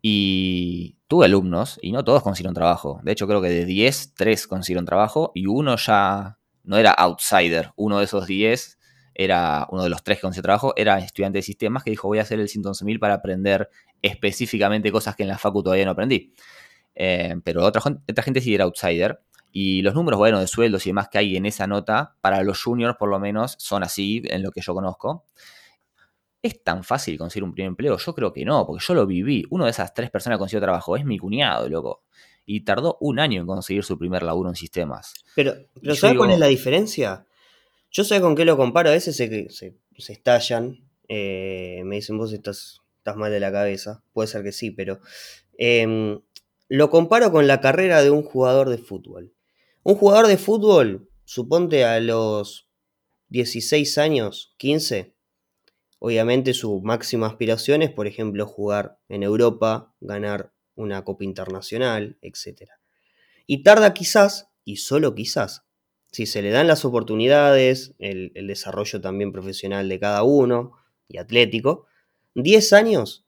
Y 0.02 0.98
tuve 1.08 1.26
alumnos 1.26 1.80
y 1.82 1.92
no 1.92 2.04
todos 2.04 2.22
consiguieron 2.22 2.54
trabajo. 2.54 3.00
De 3.04 3.14
hecho, 3.14 3.28
creo 3.28 3.42
que 3.42 3.50
de 3.50 3.66
10, 3.66 4.14
3 4.16 4.48
consiguieron 4.48 4.86
trabajo 4.86 5.32
y 5.34 5.48
uno 5.48 5.76
ya 5.78 6.38
no 6.64 6.78
era 6.78 6.92
outsider. 6.92 7.72
Uno 7.76 7.98
de 8.00 8.06
esos 8.06 8.28
10 8.28 8.77
era 9.20 9.68
uno 9.72 9.84
de 9.84 9.90
los 9.90 10.04
tres 10.04 10.20
que 10.20 10.22
consiguió 10.22 10.44
trabajo, 10.44 10.74
era 10.78 11.00
estudiante 11.00 11.40
de 11.40 11.42
sistemas 11.42 11.84
que 11.84 11.90
dijo 11.90 12.08
voy 12.08 12.20
a 12.20 12.22
hacer 12.22 12.40
el 12.40 12.48
111.000 12.48 13.00
para 13.00 13.16
aprender 13.16 13.68
específicamente 14.04 14.92
cosas 14.92 15.16
que 15.16 15.24
en 15.24 15.30
la 15.30 15.40
facu 15.40 15.64
todavía 15.64 15.86
no 15.86 15.92
aprendí. 15.92 16.34
Eh, 16.94 17.36
pero 17.44 17.66
otra, 17.66 17.82
otra 18.08 18.24
gente 18.24 18.42
sí 18.42 18.54
era 18.54 18.66
outsider. 18.66 19.20
Y 19.52 19.82
los 19.82 19.96
números, 19.96 20.20
bueno, 20.20 20.40
de 20.40 20.46
sueldos 20.46 20.86
y 20.86 20.90
demás 20.92 21.10
que 21.10 21.18
hay 21.18 21.36
en 21.36 21.48
esa 21.48 21.66
nota, 21.66 22.16
para 22.22 22.44
los 22.44 22.62
juniors 22.62 22.96
por 22.96 23.10
lo 23.10 23.20
menos, 23.20 23.56
son 23.58 23.82
así, 23.82 24.22
en 24.26 24.44
lo 24.44 24.52
que 24.52 24.62
yo 24.62 24.76
conozco. 24.76 25.26
¿Es 26.44 26.64
tan 26.64 26.84
fácil 26.84 27.18
conseguir 27.18 27.44
un 27.44 27.54
primer 27.54 27.70
empleo? 27.70 27.98
Yo 27.98 28.14
creo 28.14 28.32
que 28.32 28.46
no, 28.46 28.68
porque 28.68 28.86
yo 28.86 28.94
lo 28.94 29.08
viví. 29.08 29.46
Uno 29.50 29.66
de 29.66 29.72
esas 29.72 29.96
tres 29.96 30.12
personas 30.12 30.38
que 30.38 30.42
consiguió 30.42 30.62
trabajo 30.62 30.96
es 30.96 31.06
mi 31.06 31.18
cuñado, 31.18 31.68
loco. 31.68 32.04
Y 32.46 32.62
tardó 32.62 33.00
un 33.02 33.20
año 33.20 33.42
en 33.42 33.48
conseguir 33.48 33.84
su 33.84 33.98
primer 33.98 34.22
laburo 34.22 34.50
en 34.50 34.56
sistemas. 34.56 35.16
Pero, 35.36 35.56
pero 35.82 35.96
¿sabes 35.96 36.18
cuál 36.18 36.32
es 36.32 36.40
la 36.40 36.48
diferencia? 36.48 37.27
Yo 37.98 38.04
sé 38.04 38.22
con 38.22 38.36
qué 38.36 38.46
lo 38.46 38.58
comparo. 38.58 38.90
A 38.90 38.92
veces 38.92 39.16
se, 39.16 39.50
se, 39.50 39.74
estallan. 39.98 40.88
Eh, 41.10 41.82
me 41.84 41.96
dicen, 41.96 42.20
vos 42.20 42.32
estás, 42.32 42.82
estás 42.98 43.16
mal 43.16 43.32
de 43.32 43.40
la 43.40 43.52
cabeza. 43.52 44.04
Puede 44.14 44.28
ser 44.28 44.44
que 44.44 44.52
sí, 44.52 44.70
pero. 44.70 45.00
Em, 45.58 46.22
lo 46.70 46.92
comparo 46.92 47.32
con 47.32 47.48
la 47.48 47.60
carrera 47.60 48.04
de 48.04 48.12
un 48.12 48.22
jugador 48.22 48.70
de 48.70 48.78
fútbol. 48.78 49.34
Un 49.82 49.96
jugador 49.96 50.28
de 50.28 50.38
fútbol, 50.38 51.10
suponte 51.26 51.86
a 51.86 52.00
los 52.00 52.70
16 53.30 53.98
años, 53.98 54.54
15, 54.58 55.16
Obviamente 55.98 56.54
su 56.54 56.80
máxima 56.82 57.26
aspiración 57.26 57.82
es, 57.82 57.90
por 57.90 58.06
ejemplo, 58.06 58.46
jugar 58.46 59.00
en 59.10 59.24
Europa, 59.24 59.96
ganar 60.02 60.54
una 60.76 61.04
Copa 61.04 61.24
Internacional, 61.24 62.20
etc. 62.22 62.70
Y 63.48 63.64
tarda 63.64 63.96
quizás, 63.96 64.52
y 64.64 64.76
solo 64.76 65.16
quizás, 65.16 65.67
si 66.12 66.26
se 66.26 66.42
le 66.42 66.52
dan 66.52 66.68
las 66.68 66.86
oportunidades, 66.86 67.94
el, 68.00 68.32
desarrollo 68.48 69.02
también 69.02 69.32
profesional 69.32 69.90
de 69.90 70.00
cada 70.00 70.24
uno 70.24 70.74
y 71.08 71.18
atlético, 71.18 71.86
10 72.36 72.74
años 72.74 73.26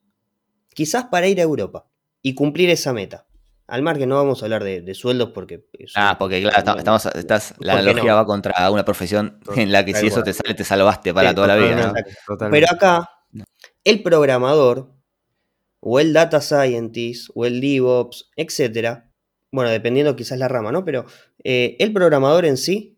quizás 0.74 1.06
para 1.06 1.28
ir 1.28 1.40
a 1.40 1.44
Europa 1.44 1.88
y 2.22 2.36
cumplir 2.36 2.70
esa 2.70 2.94
meta. 2.94 3.26
Al 3.68 3.84
margen 3.84 4.10
no 4.10 4.16
vamos 4.16 4.42
a 4.42 4.46
hablar 4.46 4.64
de, 4.64 4.94
sueldos 4.96 5.30
porque... 5.34 5.68
Ah, 5.96 6.16
porque 6.18 6.42
claro, 6.42 6.78
estamos, 6.78 7.06
estás, 7.06 7.54
la 7.60 7.74
analogía 7.74 8.16
va 8.16 8.26
contra 8.26 8.72
una 8.72 8.84
profesión 8.84 9.40
en 9.56 9.72
la 9.72 9.86
que 9.86 9.94
si 9.94 10.08
eso 10.08 10.24
te 10.24 10.34
sale, 10.34 10.56
te 10.56 10.64
salvaste 10.64 11.14
para 11.14 11.36
toda 11.36 11.48
la 11.48 11.56
vida. 11.58 11.94
Pero 12.50 12.68
acá, 12.72 13.10
el 13.84 14.02
programador, 14.02 14.92
o 15.82 16.00
el 16.00 16.14
data 16.14 16.42
scientist, 16.42 17.30
o 17.36 17.46
el 17.46 17.62
DevOps, 17.62 18.32
etcétera, 18.36 19.09
bueno, 19.52 19.70
dependiendo 19.70 20.16
quizás 20.16 20.38
la 20.38 20.48
rama, 20.48 20.72
¿no? 20.72 20.86
Pero 20.86 21.06
eh, 21.44 21.76
el 21.80 21.94
programador 21.94 22.46
en 22.46 22.58
sí, 22.58 22.98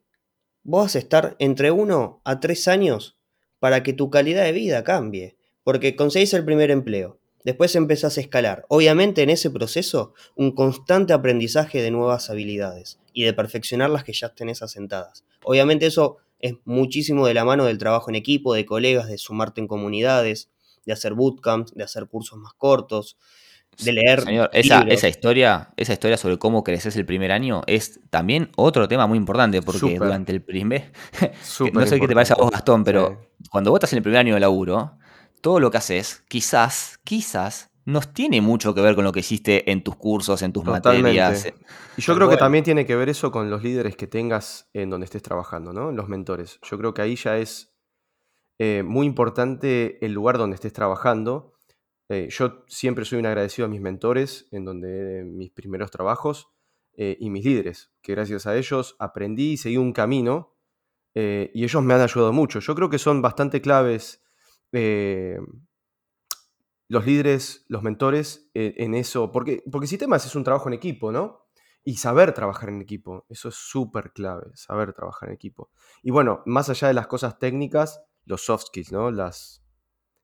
vos 0.64 0.84
vas 0.86 0.96
a 0.96 1.00
estar 1.00 1.36
entre 1.40 1.72
uno 1.72 2.22
a 2.24 2.40
tres 2.40 2.68
años 2.68 3.18
para 3.60 3.84
que 3.84 3.94
tu 3.94 4.10
calidad 4.10 4.44
de 4.44 4.52
vida 4.52 4.84
cambie. 4.84 5.38
Porque 5.64 5.96
conseguís 5.96 6.34
el 6.34 6.44
primer 6.44 6.72
empleo 6.72 7.22
Después 7.44 7.76
empezás 7.76 8.18
a 8.18 8.22
escalar. 8.22 8.66
Obviamente 8.70 9.24
en 9.24 9.32
ese 9.32 9.50
proceso 9.50 10.14
un 10.36 10.52
constante 10.52 11.14
aprendizaje 11.14 11.82
de 11.82 11.90
nuevas 11.90 12.30
habilidades 12.30 13.00
y 13.14 13.24
de 13.24 13.34
perfeccionar 13.34 13.90
las 13.90 14.04
que 14.04 14.14
ya 14.14 14.30
tenés 14.30 14.62
asentadas. 14.62 15.26
Obviamente 15.44 15.88
eso 15.88 16.18
es 16.40 16.54
muchísimo 16.66 17.26
de 17.26 17.34
la 17.34 17.46
mano 17.46 17.66
del 17.66 17.80
trabajo 17.80 18.10
en 18.10 18.16
equipo, 18.16 18.54
de 18.54 18.66
colegas, 18.66 19.08
de 19.08 19.18
sumarte 19.18 19.60
en 19.60 19.68
comunidades, 19.68 20.50
de 20.86 20.94
hacer 20.94 21.14
bootcamps, 21.14 21.74
de 21.74 21.84
hacer 21.84 22.08
cursos 22.08 22.38
más 22.38 22.54
cortos, 22.54 23.18
de 23.78 23.94
leer. 23.94 24.22
Señor, 24.22 24.50
esa, 24.54 24.82
esa, 24.82 25.08
historia, 25.08 25.70
esa 25.78 25.94
historia 25.94 26.18
sobre 26.18 26.38
cómo 26.38 26.64
creces 26.64 26.96
el 26.96 27.06
primer 27.06 27.32
año 27.32 27.62
es 27.68 28.00
también 28.10 28.50
otro 28.56 28.88
tema 28.88 29.08
muy 29.08 29.18
importante, 29.18 29.62
porque 29.62 29.98
durante 29.98 30.32
el 30.32 30.42
primer. 30.42 30.92
no 31.74 31.86
sé 31.86 32.00
qué 32.00 32.08
te 32.08 32.14
parece 32.14 32.34
a 32.34 32.36
vos, 32.38 32.52
Gastón, 32.52 32.84
pero 32.84 33.30
cuando 33.50 33.72
vos 33.72 33.78
estás 33.78 33.94
en 33.94 33.98
el 33.98 34.04
primer 34.04 34.20
año 34.20 34.34
de 34.34 34.40
laburo, 34.40 34.98
todo 35.42 35.60
lo 35.60 35.72
que 35.72 35.78
haces, 35.78 36.24
quizás, 36.28 37.00
quizás, 37.04 37.72
no 37.86 38.02
tiene 38.02 38.42
mucho 38.42 38.76
que 38.76 38.82
ver 38.82 38.96
con 38.96 39.04
lo 39.04 39.12
que 39.12 39.22
hiciste 39.22 39.72
en 39.72 39.84
tus 39.84 39.96
cursos, 39.96 40.42
en 40.44 40.54
tus 40.54 40.64
materias. 40.64 41.52
Y 41.98 42.02
yo 42.02 42.16
creo 42.16 42.30
que 42.30 42.38
también 42.38 42.64
tiene 42.64 42.86
que 42.86 42.96
ver 42.96 43.10
eso 43.10 43.32
con 43.32 43.50
los 43.50 43.64
líderes 43.64 43.96
que 43.96 44.08
tengas 44.08 44.70
en 44.74 44.90
donde 44.90 45.06
estés 45.06 45.24
trabajando, 45.24 45.74
¿no? 45.74 45.92
Los 45.92 46.08
mentores. 46.08 46.60
Yo 46.62 46.78
creo 46.78 46.94
que 46.94 47.02
ahí 47.02 47.16
ya 47.16 47.38
es 47.38 47.74
eh, 48.60 48.84
muy 48.84 49.08
importante 49.08 50.04
el 50.06 50.14
lugar 50.14 50.38
donde 50.38 50.56
estés 50.56 50.74
trabajando. 50.74 51.51
Eh, 52.12 52.28
yo 52.30 52.64
siempre 52.68 53.06
soy 53.06 53.20
un 53.20 53.26
agradecido 53.26 53.66
a 53.66 53.70
mis 53.70 53.82
mentores 53.82 54.48
en 54.52 54.66
donde 54.66 55.24
mis 55.24 55.52
primeros 55.52 55.92
trabajos 55.92 56.50
eh, 56.94 57.16
y 57.20 57.30
mis 57.30 57.46
líderes, 57.46 57.92
que 58.02 58.14
gracias 58.14 58.48
a 58.48 58.58
ellos 58.58 58.96
aprendí 59.00 59.54
y 59.54 59.58
seguí 59.58 59.78
un 59.78 59.94
camino 59.94 60.56
y 61.14 61.64
ellos 61.66 61.84
me 61.84 61.94
han 61.94 62.00
ayudado 62.00 62.32
mucho. 62.32 62.62
Yo 62.62 62.74
creo 62.74 62.90
que 62.90 62.98
son 62.98 63.22
bastante 63.22 63.60
claves 63.60 64.24
eh, 64.72 65.40
los 66.88 67.06
líderes, 67.06 67.66
los 67.70 67.84
mentores 67.84 68.50
eh, 68.54 68.74
en 68.78 68.96
eso, 68.96 69.32
porque, 69.32 69.64
porque 69.72 69.88
sistemas 69.88 70.26
es 70.26 70.36
un 70.36 70.44
trabajo 70.44 70.68
en 70.68 70.74
equipo, 70.74 71.12
¿no? 71.12 71.48
Y 71.84 71.96
saber 71.96 72.34
trabajar 72.34 72.70
en 72.70 72.82
equipo, 72.82 73.26
eso 73.30 73.50
es 73.50 73.56
súper 73.56 74.12
clave, 74.12 74.52
saber 74.56 74.94
trabajar 74.94 75.30
en 75.30 75.36
equipo. 75.36 75.72
Y 76.04 76.12
bueno, 76.12 76.44
más 76.46 76.70
allá 76.70 76.90
de 76.90 76.94
las 76.94 77.08
cosas 77.08 77.40
técnicas, 77.40 78.04
los 78.26 78.44
soft 78.44 78.66
skills, 78.68 78.92
¿no? 78.92 79.10
Las, 79.10 79.61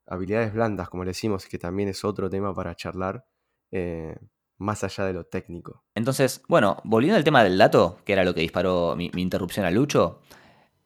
habilidades 0.08 0.54
blandas, 0.54 0.90
como 0.90 1.04
le 1.04 1.10
decimos, 1.10 1.46
que 1.46 1.58
también 1.58 1.90
es 1.90 2.04
otro 2.04 2.30
tema 2.30 2.54
para 2.54 2.76
charlar, 2.76 3.26
eh, 3.72 4.16
más 4.58 4.84
allá 4.84 5.06
de 5.06 5.14
lo 5.14 5.26
técnico. 5.26 5.84
Entonces, 5.94 6.42
bueno, 6.48 6.78
volviendo 6.84 7.18
al 7.18 7.24
tema 7.24 7.44
del 7.44 7.58
dato, 7.58 8.00
que 8.06 8.14
era 8.14 8.24
lo 8.24 8.34
que 8.34 8.42
disparó 8.42 8.96
mi, 8.96 9.12
interrupción 9.16 9.66
a 9.66 9.72
Lucho, 9.72 10.22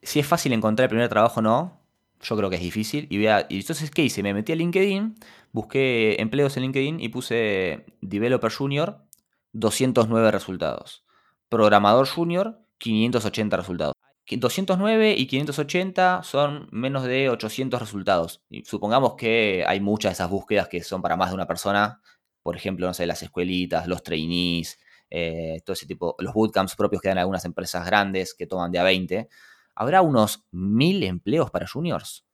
si 0.01 0.19
es 0.19 0.27
fácil 0.27 0.51
encontrar 0.53 0.85
el 0.85 0.89
primer 0.89 1.09
trabajo 1.09 1.39
o 1.39 1.43
no, 1.43 1.79
yo 2.21 2.35
creo 2.35 2.49
que 2.49 2.57
es 2.57 2.61
difícil. 2.61 3.07
Y, 3.09 3.17
vea, 3.17 3.45
y 3.49 3.59
entonces, 3.59 3.91
¿qué 3.91 4.03
hice? 4.03 4.23
Me 4.23 4.33
metí 4.33 4.51
a 4.51 4.55
LinkedIn, 4.55 5.15
busqué 5.51 6.19
empleos 6.19 6.57
en 6.57 6.63
LinkedIn 6.63 6.99
y 6.99 7.09
puse 7.09 7.85
Developer 8.01 8.51
Junior, 8.51 9.05
209 9.53 10.31
resultados. 10.31 11.05
Programador 11.49 12.07
Junior, 12.07 12.59
580 12.77 13.57
resultados. 13.57 13.93
209 14.37 15.15
y 15.17 15.27
580 15.27 16.23
son 16.23 16.67
menos 16.71 17.03
de 17.03 17.29
800 17.29 17.79
resultados. 17.79 18.41
Y 18.49 18.63
supongamos 18.65 19.15
que 19.15 19.63
hay 19.67 19.79
muchas 19.79 20.11
de 20.11 20.13
esas 20.13 20.29
búsquedas 20.29 20.67
que 20.67 20.83
son 20.83 21.01
para 21.01 21.17
más 21.17 21.29
de 21.29 21.35
una 21.35 21.47
persona. 21.47 22.01
Por 22.41 22.55
ejemplo, 22.55 22.87
no 22.87 22.93
sé, 22.93 23.05
las 23.05 23.23
escuelitas, 23.23 23.87
los 23.87 24.03
trainees, 24.03 24.79
eh, 25.09 25.61
todo 25.65 25.73
ese 25.73 25.85
tipo, 25.85 26.15
los 26.19 26.33
bootcamps 26.33 26.75
propios 26.75 27.01
que 27.01 27.09
dan 27.09 27.17
algunas 27.17 27.45
empresas 27.45 27.85
grandes 27.85 28.33
que 28.33 28.47
toman 28.47 28.71
de 28.71 28.79
a 28.79 28.83
20. 28.83 29.27
¿Habrá 29.75 30.01
unos 30.01 30.45
1000 30.51 31.03
empleos 31.03 31.51
para 31.51 31.67
juniors 31.67 32.25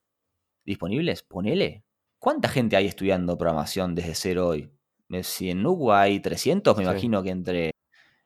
disponibles? 0.64 1.24
Ponele. 1.24 1.84
¿Cuánta 2.20 2.50
gente 2.50 2.76
hay 2.76 2.88
estudiando 2.88 3.38
programación 3.38 3.96
desde 3.96 4.16
cero 4.16 4.48
hoy? 4.48 4.72
Eh, 5.10 5.24
si 5.24 5.50
en 5.50 5.64
Nugua 5.64 6.02
hay 6.02 6.20
300, 6.20 6.78
me 6.78 6.84
imagino 6.84 7.24
que 7.24 7.30
entre 7.30 7.72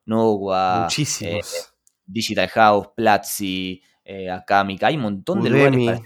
Nugua, 0.05 0.83
Muchísimos. 0.83 1.53
Eh, 1.53 1.71
Digital 2.11 2.47
House, 2.49 2.89
Platzi, 2.95 3.81
eh, 4.03 4.29
Acámica, 4.29 4.87
hay 4.87 4.95
un 4.95 5.03
montón 5.03 5.41
de 5.41 5.49
lugares 5.49 5.85
para. 5.85 6.01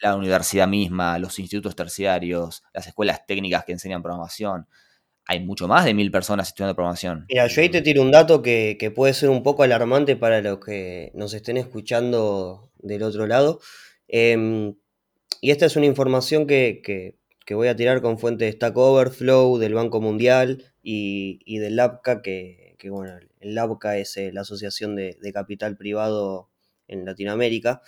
La 0.00 0.16
universidad 0.16 0.68
misma, 0.68 1.18
los 1.18 1.38
institutos 1.38 1.74
terciarios, 1.74 2.62
las 2.74 2.86
escuelas 2.86 3.24
técnicas 3.26 3.64
que 3.64 3.72
enseñan 3.72 4.02
programación. 4.02 4.66
Hay 5.26 5.40
mucho 5.40 5.66
más 5.66 5.86
de 5.86 5.94
mil 5.94 6.10
personas 6.10 6.48
estudiando 6.48 6.74
programación. 6.74 7.24
Mira, 7.28 7.46
yo 7.46 7.62
ahí 7.62 7.70
te 7.70 7.80
tiro 7.80 8.02
un 8.02 8.10
dato 8.10 8.42
que, 8.42 8.92
puede 8.94 9.14
ser 9.14 9.30
un 9.30 9.42
poco 9.42 9.62
alarmante 9.62 10.16
para 10.16 10.42
los 10.42 10.58
que 10.58 11.10
nos 11.14 11.32
estén 11.32 11.56
escuchando 11.56 12.70
del 12.78 13.02
otro 13.02 13.26
lado. 13.26 13.60
Em, 14.08 14.74
y 15.40 15.52
esta 15.52 15.64
es 15.64 15.76
una 15.76 15.86
información 15.86 16.46
que, 16.46 17.16
voy 17.50 17.68
a 17.68 17.76
tirar 17.76 18.02
con 18.02 18.18
fuente 18.18 18.44
de 18.44 18.52
Stack 18.52 18.76
Overflow, 18.76 19.56
del 19.56 19.72
Banco 19.72 20.02
Mundial 20.02 20.74
y, 20.82 21.40
y 21.46 21.58
del 21.58 21.76
LAPCA, 21.76 22.20
que, 22.20 22.74
que 22.78 22.90
bueno, 22.90 23.18
el 23.44 23.54
LABCA 23.54 23.98
es 23.98 24.16
eh, 24.16 24.32
la 24.32 24.40
Asociación 24.40 24.96
de, 24.96 25.16
Capital 25.32 25.76
Privado 25.76 26.48
en 26.88 27.04
Latinoamérica. 27.04 27.82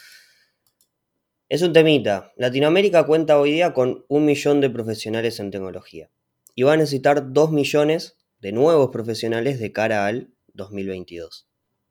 Es 1.48 1.62
un 1.62 1.72
temita. 1.72 2.32
Latinoamérica 2.36 3.06
cuenta 3.06 3.38
hoy 3.38 3.52
día 3.52 3.72
con 3.72 4.04
un 4.08 4.24
millón 4.24 4.60
de 4.60 4.70
profesionales 4.70 5.40
en 5.40 5.50
tecnología 5.50 6.10
y 6.54 6.62
va 6.62 6.74
a 6.74 6.76
necesitar 6.76 7.32
dos 7.32 7.52
millones 7.52 8.16
de 8.40 8.52
nuevos 8.52 8.90
profesionales 8.90 9.58
de 9.58 9.72
cara 9.72 10.06
al 10.06 10.30
2022. 10.54 11.48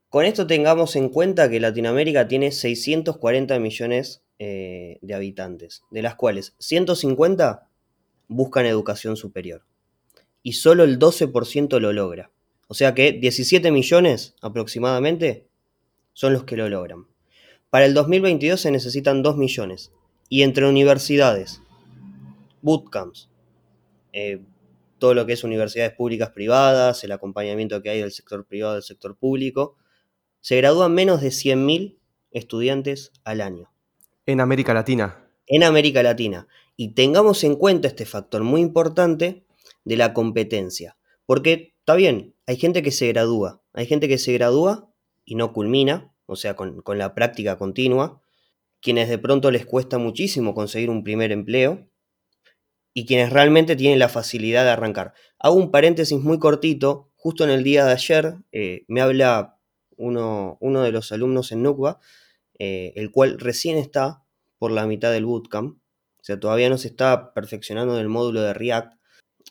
Con 0.10 0.26
esto 0.26 0.46
tengamos 0.48 0.96
en 0.96 1.10
cuenta 1.10 1.50
que 1.50 1.60
Latinoamérica 1.60 2.28
tiene 2.28 2.52
640 2.52 3.60
millones 3.60 4.24
eh, 4.40 5.00
de 5.02 5.14
habitantes, 5.14 5.82
de 5.90 6.02
las 6.02 6.16
cuales 6.16 6.56
150 6.60 7.70
buscan 8.28 8.66
educación 8.66 9.18
superior 9.18 9.64
y 10.44 10.54
solo 10.54 10.84
el 10.84 11.00
12% 11.00 11.80
lo 11.80 11.92
logra. 11.92 12.32
O 12.68 12.74
sea 12.74 12.94
que 12.94 13.12
17 13.12 13.72
millones 13.72 14.36
aproximadamente 14.42 15.48
son 16.14 16.34
los 16.34 16.44
que 16.44 16.58
lo 16.58 16.68
logran. 16.70 17.06
Para 17.70 17.86
el 17.86 17.94
2022 17.94 18.60
se 18.60 18.72
necesitan 18.72 19.22
2 19.22 19.38
millones. 19.38 19.92
Y 20.30 20.42
entre 20.42 20.68
universidades, 20.68 21.62
bootcamps, 22.62 23.30
eh, 24.12 24.42
todo 24.98 25.14
lo 25.14 25.26
que 25.26 25.34
es 25.34 25.44
universidades 25.44 25.94
públicas 25.94 26.32
privadas, 26.32 27.04
el 27.04 27.12
acompañamiento 27.12 27.82
que 27.84 27.90
hay 27.90 28.00
del 28.00 28.12
sector 28.12 28.46
privado 28.46 28.74
del 28.74 28.84
sector 28.84 29.16
público, 29.16 29.76
se 30.42 30.58
gradúan 30.58 30.94
menos 30.94 31.22
de 31.22 31.28
100.000 31.28 31.98
estudiantes 32.32 33.12
al 33.24 33.42
año. 33.42 33.70
En 34.26 34.42
América 34.42 34.74
Latina. 34.74 35.28
En 35.46 35.64
América 35.64 36.02
Latina. 36.02 36.48
Y 36.76 36.94
tengamos 36.94 37.44
en 37.44 37.56
cuenta 37.56 37.88
este 37.88 38.06
factor 38.06 38.44
muy 38.44 38.62
importante 38.62 39.44
de 39.84 39.98
la 39.98 40.14
competencia. 40.14 40.98
Porque 41.28 41.75
está 41.86 41.94
bien, 41.94 42.34
hay 42.48 42.58
gente 42.58 42.82
que 42.82 42.90
se 42.90 43.08
gradúa, 43.10 43.62
hay 43.74 43.86
gente 43.86 44.08
que 44.08 44.18
se 44.18 44.34
gradúa 44.34 44.92
y 45.24 45.36
no 45.36 45.54
culmina, 45.54 46.12
o 46.26 46.36
sea, 46.36 46.56
con, 46.56 46.82
la 46.98 47.14
práctica 47.14 47.60
continua, 47.60 48.24
quienes 48.82 49.08
de 49.08 49.20
pronto 49.20 49.52
les 49.52 49.68
cuesta 49.68 50.00
muchísimo 50.00 50.56
conseguir 50.56 50.90
un 50.90 51.04
primer 51.04 51.32
empleo 51.32 51.88
y 52.96 53.06
quienes 53.06 53.32
realmente 53.32 53.76
tienen 53.76 54.00
la 54.00 54.10
facilidad 54.10 54.64
de 54.64 54.72
arrancar. 54.72 55.14
Hago 55.38 55.58
un 55.58 55.70
paréntesis 55.70 56.20
muy 56.20 56.40
cortito, 56.40 57.12
justo 57.16 57.44
en 57.44 57.52
el 57.52 57.64
día 57.64 57.86
de 57.86 57.92
ayer 57.92 58.36
eh, 58.52 58.84
me 58.88 59.02
habla 59.02 59.60
uno, 59.96 60.58
uno, 60.62 60.82
de 60.82 60.92
los 60.92 61.12
alumnos 61.12 61.52
en 61.52 61.62
NUCBA, 61.62 62.00
eh, 62.58 62.94
el 62.96 63.12
cual 63.12 63.38
recién 63.38 63.78
está 63.78 64.24
por 64.58 64.72
la 64.72 64.88
mitad 64.88 65.12
del 65.12 65.28
bootcamp, 65.28 65.78
o 65.78 66.24
sea, 66.24 66.40
todavía 66.40 66.68
no 66.68 66.80
se 66.80 66.88
está 66.88 67.32
perfeccionando 67.36 67.94
en 67.94 68.02
el 68.02 68.10
módulo 68.10 68.42
de 68.42 68.56
React, 68.56 68.96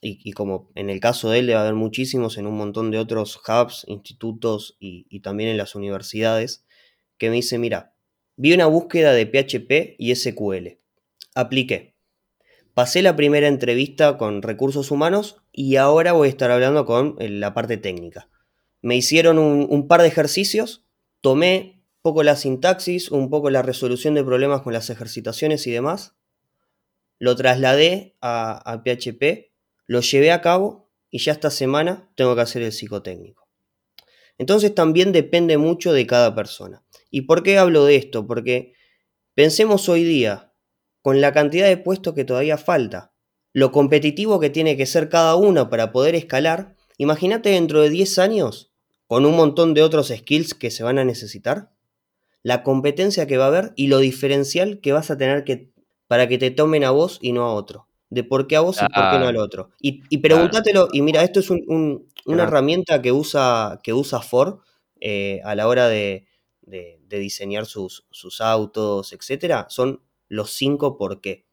y, 0.07 0.33
como 0.33 0.71
en 0.75 0.91
el 0.91 1.01
caso 1.01 1.31
de 1.31 1.39
él 1.39 1.47
debe 1.47 1.59
haber 1.59 1.75
muchísimos 1.75 2.37
en 2.37 2.47
un 2.47 2.59
montón 2.59 2.91
de 2.91 2.99
otros 2.99 3.41
hubs, 3.49 3.85
institutos 3.89 4.77
y, 4.79 5.21
también 5.21 5.49
en 5.49 5.57
las 5.57 5.75
universidades, 5.75 6.67
que 7.17 7.31
me 7.31 7.37
dice, 7.37 7.59
mira, 7.59 7.95
vi 8.37 8.53
una 8.53 8.67
búsqueda 8.67 9.15
de 9.15 9.25
PHP 9.25 9.97
y 9.99 10.15
SQL, 10.15 10.79
apliqué, 11.35 11.95
pasé 12.75 13.01
la 13.01 13.17
primera 13.17 13.49
entrevista 13.49 14.19
con 14.19 14.43
recursos 14.43 14.91
humanos 14.91 15.43
y 15.53 15.77
ahora 15.77 16.13
voy 16.13 16.27
a 16.27 16.31
estar 16.31 16.51
hablando 16.51 16.85
con 16.85 17.17
eh, 17.19 17.31
la 17.31 17.55
parte 17.55 17.79
técnica. 17.79 18.29
Me 18.83 18.97
hicieron 18.97 19.39
un, 19.39 19.89
par 19.89 20.03
de 20.03 20.09
ejercicios, 20.09 20.85
tomé 21.23 21.83
un 21.97 22.03
poco 22.03 22.23
la 22.23 22.37
sintaxis, 22.37 23.11
un 23.11 23.31
poco 23.31 23.49
la 23.49 23.63
resolución 23.63 24.13
de 24.13 24.23
problemas 24.25 24.61
con 24.61 24.75
las 24.75 24.91
ejercitaciones 24.91 25.67
y 25.67 25.71
demás, 25.71 26.15
lo 27.19 27.35
trasladé 27.37 28.17
a, 28.21 28.71
a 28.71 28.83
PHP 28.83 29.54
lo 29.87 30.01
llevé 30.01 30.33
a 30.33 30.41
cabo 30.41 30.91
y 31.11 31.19
ya 31.19 31.33
esta 31.33 31.51
semana 31.51 32.11
tengo 32.17 32.35
que 32.35 32.41
hacer 32.41 32.63
el 32.63 32.73
psicotécnico. 32.73 33.49
Entonces 34.39 34.75
también 34.75 35.13
depende 35.13 35.59
mucho 35.59 35.93
de 35.93 36.07
cada 36.07 36.35
persona. 36.35 36.85
¿Y 37.11 37.23
por 37.23 37.43
qué 37.43 37.59
hablo 37.59 37.85
de 37.85 37.97
esto? 37.97 38.27
Porque 38.27 38.73
pensemos 39.35 39.89
hoy 39.89 40.03
día, 40.03 40.53
con 41.03 41.21
la 41.21 41.33
cantidad 41.33 41.69
de 41.69 41.77
puestos 41.77 42.15
que 42.15 42.25
todavía 42.25 42.59
falta, 42.59 43.15
lo 43.53 43.71
competitivo 43.71 44.41
que 44.41 44.51
tiene 44.51 44.77
que 44.77 44.87
ser 44.87 45.09
cada 45.09 45.37
uno 45.37 45.71
para 45.71 45.93
poder 45.93 46.17
escalar, 46.17 46.75
imagínate 46.99 47.51
dentro 47.51 47.81
de 47.83 47.91
10 47.91 48.19
años, 48.19 48.73
con 49.07 49.27
un 49.27 49.37
montón 49.37 49.75
de 49.75 49.83
otros 49.83 50.09
skills 50.09 50.55
que 50.55 50.73
se 50.73 50.83
van 50.83 50.99
a 50.99 51.05
necesitar, 51.05 51.71
la 52.43 52.65
competencia 52.65 53.27
que 53.29 53.37
va 53.37 53.45
a 53.45 53.49
haber 53.49 53.73
y 53.77 53.87
lo 53.87 53.99
diferencial 53.99 54.81
que 54.81 54.93
vas 54.93 55.11
a 55.11 55.17
tener 55.17 55.45
que 55.45 55.73
para 56.09 56.29
que 56.29 56.39
te 56.39 56.51
tomen 56.51 56.85
a 56.85 56.91
vos 56.91 57.19
y 57.23 57.33
no 57.33 57.45
a 57.45 57.55
otro 57.55 57.89
de 58.15 58.23
por 58.23 58.47
qué 58.47 58.57
a 58.57 58.61
vos 58.61 58.77
y 58.77 58.87
por 58.87 59.11
qué 59.11 59.19
no 59.19 59.27
al 59.27 59.37
otro. 59.37 59.71
Y, 59.81 60.03
y 60.09 60.23
y 60.93 61.03
mira, 61.03 61.23
esto 61.25 61.41
es 61.41 61.51
una 61.51 62.43
herramienta 62.45 63.03
que 63.03 63.11
usa, 63.11 63.81
que 63.83 63.93
usa 63.93 64.21
Ford 64.21 64.61
eh, 65.01 65.41
a 65.45 65.57
la 65.57 65.67
hora 65.67 65.89
de, 65.89 66.27
diseñar 67.09 67.67
sus, 67.67 68.07
sus, 68.11 68.41
autos, 68.41 69.13
etcétera, 69.13 69.67
son 69.69 70.01
los 70.29 70.53
cinco 70.53 70.97
por 70.97 71.21
qué. 71.21 71.45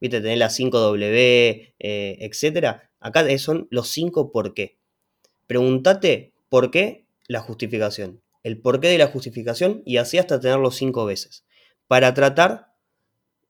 Viste, 0.00 0.20
tenés 0.20 0.38
la 0.38 0.48
5W, 0.48 1.74
eh, 1.78 2.16
etcétera. 2.20 2.90
Acá 3.00 3.26
son 3.38 3.68
los 3.70 3.88
cinco 3.88 4.30
por 4.32 4.54
qué. 4.54 4.78
Pregúntate 5.46 6.32
por 6.48 6.70
qué 6.70 7.06
la 7.26 7.40
justificación. 7.40 8.22
El 8.42 8.60
porqué 8.60 8.88
de 8.88 8.98
la 8.98 9.06
justificación 9.06 9.82
y 9.84 9.96
así 9.96 10.18
hasta 10.18 10.40
tenerlo 10.40 10.70
cinco 10.70 11.04
veces. 11.04 11.44
Para 11.86 12.14
tratar 12.14 12.72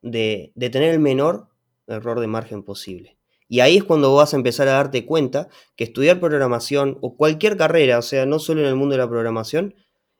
de, 0.02 0.52
de 0.54 0.70
tener 0.70 0.92
el 0.92 1.00
menor 1.00 1.48
error 1.86 2.20
de 2.20 2.26
margen 2.26 2.62
posible. 2.62 3.18
Y 3.48 3.60
ahí 3.60 3.76
es 3.76 3.84
cuando 3.84 4.14
vas 4.14 4.32
a 4.32 4.36
empezar 4.36 4.68
a 4.68 4.72
darte 4.72 5.04
cuenta 5.04 5.48
que 5.76 5.84
estudiar 5.84 6.18
programación 6.18 6.98
o 7.02 7.16
cualquier 7.16 7.56
carrera, 7.56 7.98
o 7.98 8.02
sea, 8.02 8.26
no 8.26 8.38
solo 8.38 8.62
en 8.62 8.66
el 8.66 8.74
mundo 8.74 8.94
de 8.94 8.98
la 8.98 9.08
programación, 9.08 9.74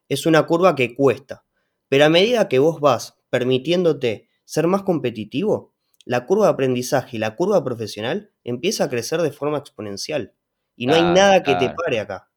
es 0.08 0.26
una 0.26 0.46
curva 0.46 0.74
que 0.74 0.94
cuesta. 0.94 1.44
Pero 1.88 2.04
a 2.04 2.10
medida 2.10 2.48
que 2.48 2.58
vos 2.58 2.80
vas 2.80 3.16
permitiéndote 3.30 4.28
ser 4.44 4.66
más 4.66 4.82
competitivo, 4.82 5.72
la 6.04 6.26
curva 6.26 6.46
de 6.46 6.52
aprendizaje 6.52 7.16
y 7.16 7.20
la 7.20 7.34
curva 7.34 7.64
profesional 7.64 8.30
empieza 8.44 8.84
a 8.84 8.90
crecer 8.90 9.22
de 9.22 9.32
forma 9.32 9.58
exponencial. 9.58 10.34
Y 10.76 10.86
no 10.86 10.94
hay 10.94 11.02
nada 11.02 11.42
que 11.42 11.54
te 11.54 11.70
pare 11.70 12.00
acá. 12.00 12.28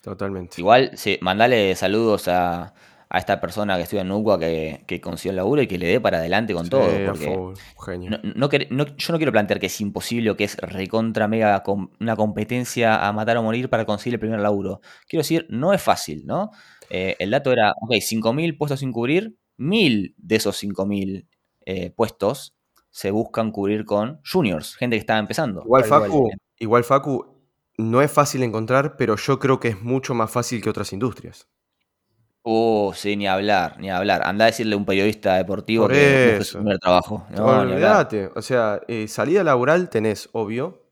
Totalmente. 0.00 0.60
Igual, 0.60 0.92
sí, 0.96 1.18
mandale 1.20 1.74
saludos 1.76 2.26
a, 2.28 2.74
a 3.14 3.18
esta 3.18 3.42
persona 3.42 3.76
que 3.76 3.82
estudia 3.82 4.00
en 4.00 4.10
UCA 4.10 4.38
que, 4.38 4.84
que 4.86 4.98
consiguió 5.02 5.32
el 5.32 5.36
laburo 5.36 5.60
y 5.60 5.66
que 5.66 5.76
le 5.76 5.86
dé 5.86 6.00
para 6.00 6.16
adelante 6.16 6.54
con 6.54 6.70
todo. 6.70 6.86
Porque 7.76 7.98
no, 8.00 8.50
yo 8.50 9.12
no 9.12 9.18
quiero 9.18 9.32
plantear 9.32 9.60
que 9.60 9.66
es 9.66 9.80
imposible 9.82 10.30
o 10.30 10.36
que 10.36 10.44
es 10.44 10.56
recontra 10.56 11.28
mega 11.28 11.62
una 12.00 12.16
competencia 12.16 13.06
a 13.06 13.12
matar 13.12 13.36
o 13.36 13.42
morir 13.42 13.68
para 13.68 13.84
conseguir 13.84 14.14
el 14.14 14.20
primer 14.20 14.40
laburo. 14.40 14.80
Quiero 15.06 15.20
decir, 15.20 15.46
no 15.50 15.74
es 15.74 15.82
fácil, 15.82 16.24
¿no? 16.24 16.52
Eh, 16.88 17.14
el 17.18 17.30
dato 17.30 17.52
era, 17.52 17.74
ok, 17.82 17.90
5.000 17.90 18.56
puestos 18.56 18.80
sin 18.80 18.92
cubrir, 18.92 19.36
1.000 19.58 20.14
de 20.16 20.36
esos 20.36 20.62
5.000 20.62 21.26
eh, 21.66 21.90
puestos 21.90 22.54
se 22.88 23.10
buscan 23.10 23.52
cubrir 23.52 23.84
con 23.84 24.22
juniors, 24.24 24.74
gente 24.76 24.96
que 24.96 25.00
está 25.00 25.18
empezando. 25.18 25.60
Igual 25.66 25.84
Facu, 25.84 26.30
igual 26.58 26.84
Facu, 26.84 27.42
no 27.76 28.00
es 28.00 28.10
fácil 28.10 28.42
encontrar, 28.42 28.96
pero 28.96 29.16
yo 29.16 29.38
creo 29.38 29.60
que 29.60 29.68
es 29.68 29.82
mucho 29.82 30.14
más 30.14 30.30
fácil 30.30 30.62
que 30.62 30.70
otras 30.70 30.94
industrias. 30.94 31.46
Oh, 32.44 32.92
sí, 32.94 33.16
ni 33.16 33.28
hablar, 33.28 33.78
ni 33.78 33.88
hablar. 33.88 34.22
Anda 34.24 34.46
a 34.46 34.46
decirle 34.46 34.74
a 34.74 34.76
un 34.76 34.84
periodista 34.84 35.36
deportivo 35.36 35.86
que 35.86 36.38
es 36.38 36.48
su 36.48 36.58
primer 36.58 36.78
trabajo. 36.78 37.24
No, 37.30 37.46
Olvídate. 37.46 38.30
O 38.34 38.42
sea, 38.42 38.80
eh, 38.88 39.06
salida 39.06 39.44
laboral 39.44 39.88
tenés, 39.88 40.28
obvio. 40.32 40.82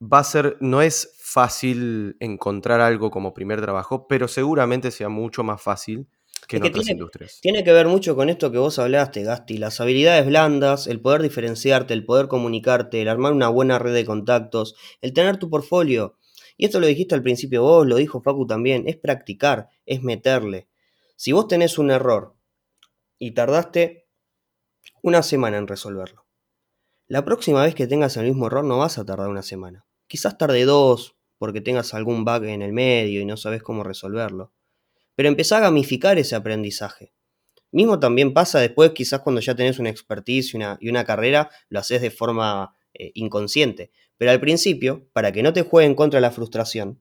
Va 0.00 0.20
a 0.20 0.24
ser, 0.24 0.56
no 0.60 0.82
es 0.82 1.16
fácil 1.18 2.16
encontrar 2.20 2.80
algo 2.80 3.10
como 3.10 3.34
primer 3.34 3.60
trabajo, 3.60 4.06
pero 4.06 4.28
seguramente 4.28 4.90
sea 4.90 5.08
mucho 5.08 5.42
más 5.42 5.60
fácil 5.60 6.06
que 6.46 6.58
en 6.58 6.64
otras 6.64 6.84
tiene, 6.84 6.98
industrias. 6.98 7.40
Tiene 7.40 7.64
que 7.64 7.72
ver 7.72 7.88
mucho 7.88 8.14
con 8.14 8.28
esto 8.28 8.52
que 8.52 8.58
vos 8.58 8.78
hablaste, 8.78 9.22
Gasti. 9.24 9.58
Las 9.58 9.80
habilidades 9.80 10.26
blandas, 10.26 10.86
el 10.86 11.00
poder 11.00 11.22
diferenciarte, 11.22 11.94
el 11.94 12.04
poder 12.04 12.28
comunicarte, 12.28 13.02
el 13.02 13.08
armar 13.08 13.32
una 13.32 13.48
buena 13.48 13.78
red 13.80 13.94
de 13.94 14.04
contactos, 14.04 14.76
el 15.00 15.12
tener 15.12 15.38
tu 15.38 15.50
portfolio. 15.50 16.16
Y 16.56 16.66
esto 16.66 16.78
lo 16.78 16.86
dijiste 16.86 17.14
al 17.14 17.22
principio 17.22 17.62
vos, 17.62 17.86
lo 17.86 17.96
dijo 17.96 18.20
Facu 18.20 18.46
también, 18.46 18.84
es 18.86 18.96
practicar, 18.96 19.68
es 19.84 20.02
meterle. 20.02 20.68
Si 21.18 21.32
vos 21.32 21.48
tenés 21.48 21.78
un 21.78 21.90
error 21.90 22.36
y 23.18 23.30
tardaste 23.30 24.06
una 25.00 25.22
semana 25.22 25.56
en 25.56 25.66
resolverlo, 25.66 26.26
la 27.06 27.24
próxima 27.24 27.62
vez 27.62 27.74
que 27.74 27.86
tengas 27.86 28.18
el 28.18 28.26
mismo 28.26 28.48
error 28.48 28.64
no 28.64 28.76
vas 28.76 28.98
a 28.98 29.06
tardar 29.06 29.30
una 29.30 29.42
semana. 29.42 29.86
Quizás 30.08 30.36
tarde 30.36 30.66
dos 30.66 31.16
porque 31.38 31.62
tengas 31.62 31.94
algún 31.94 32.26
bug 32.26 32.44
en 32.44 32.60
el 32.60 32.74
medio 32.74 33.22
y 33.22 33.24
no 33.24 33.38
sabes 33.38 33.62
cómo 33.62 33.82
resolverlo. 33.82 34.52
Pero 35.14 35.30
empezá 35.30 35.56
a 35.56 35.60
gamificar 35.60 36.18
ese 36.18 36.36
aprendizaje. 36.36 37.14
Mismo 37.72 37.98
también 37.98 38.34
pasa 38.34 38.60
después, 38.60 38.90
quizás 38.90 39.20
cuando 39.20 39.40
ya 39.40 39.54
tenés 39.54 39.78
una 39.78 39.88
expertise 39.88 40.52
y 40.80 40.88
una, 40.90 41.04
carrera, 41.04 41.48
lo 41.70 41.78
haces 41.80 42.02
de 42.02 42.10
forma 42.10 42.76
eh, 42.92 43.12
inconsciente. 43.14 43.90
Pero 44.18 44.32
al 44.32 44.40
principio, 44.40 45.08
para 45.14 45.32
que 45.32 45.42
no 45.42 45.54
te 45.54 45.62
jueguen 45.62 45.94
contra 45.94 46.20
la 46.20 46.30
frustración, 46.30 47.00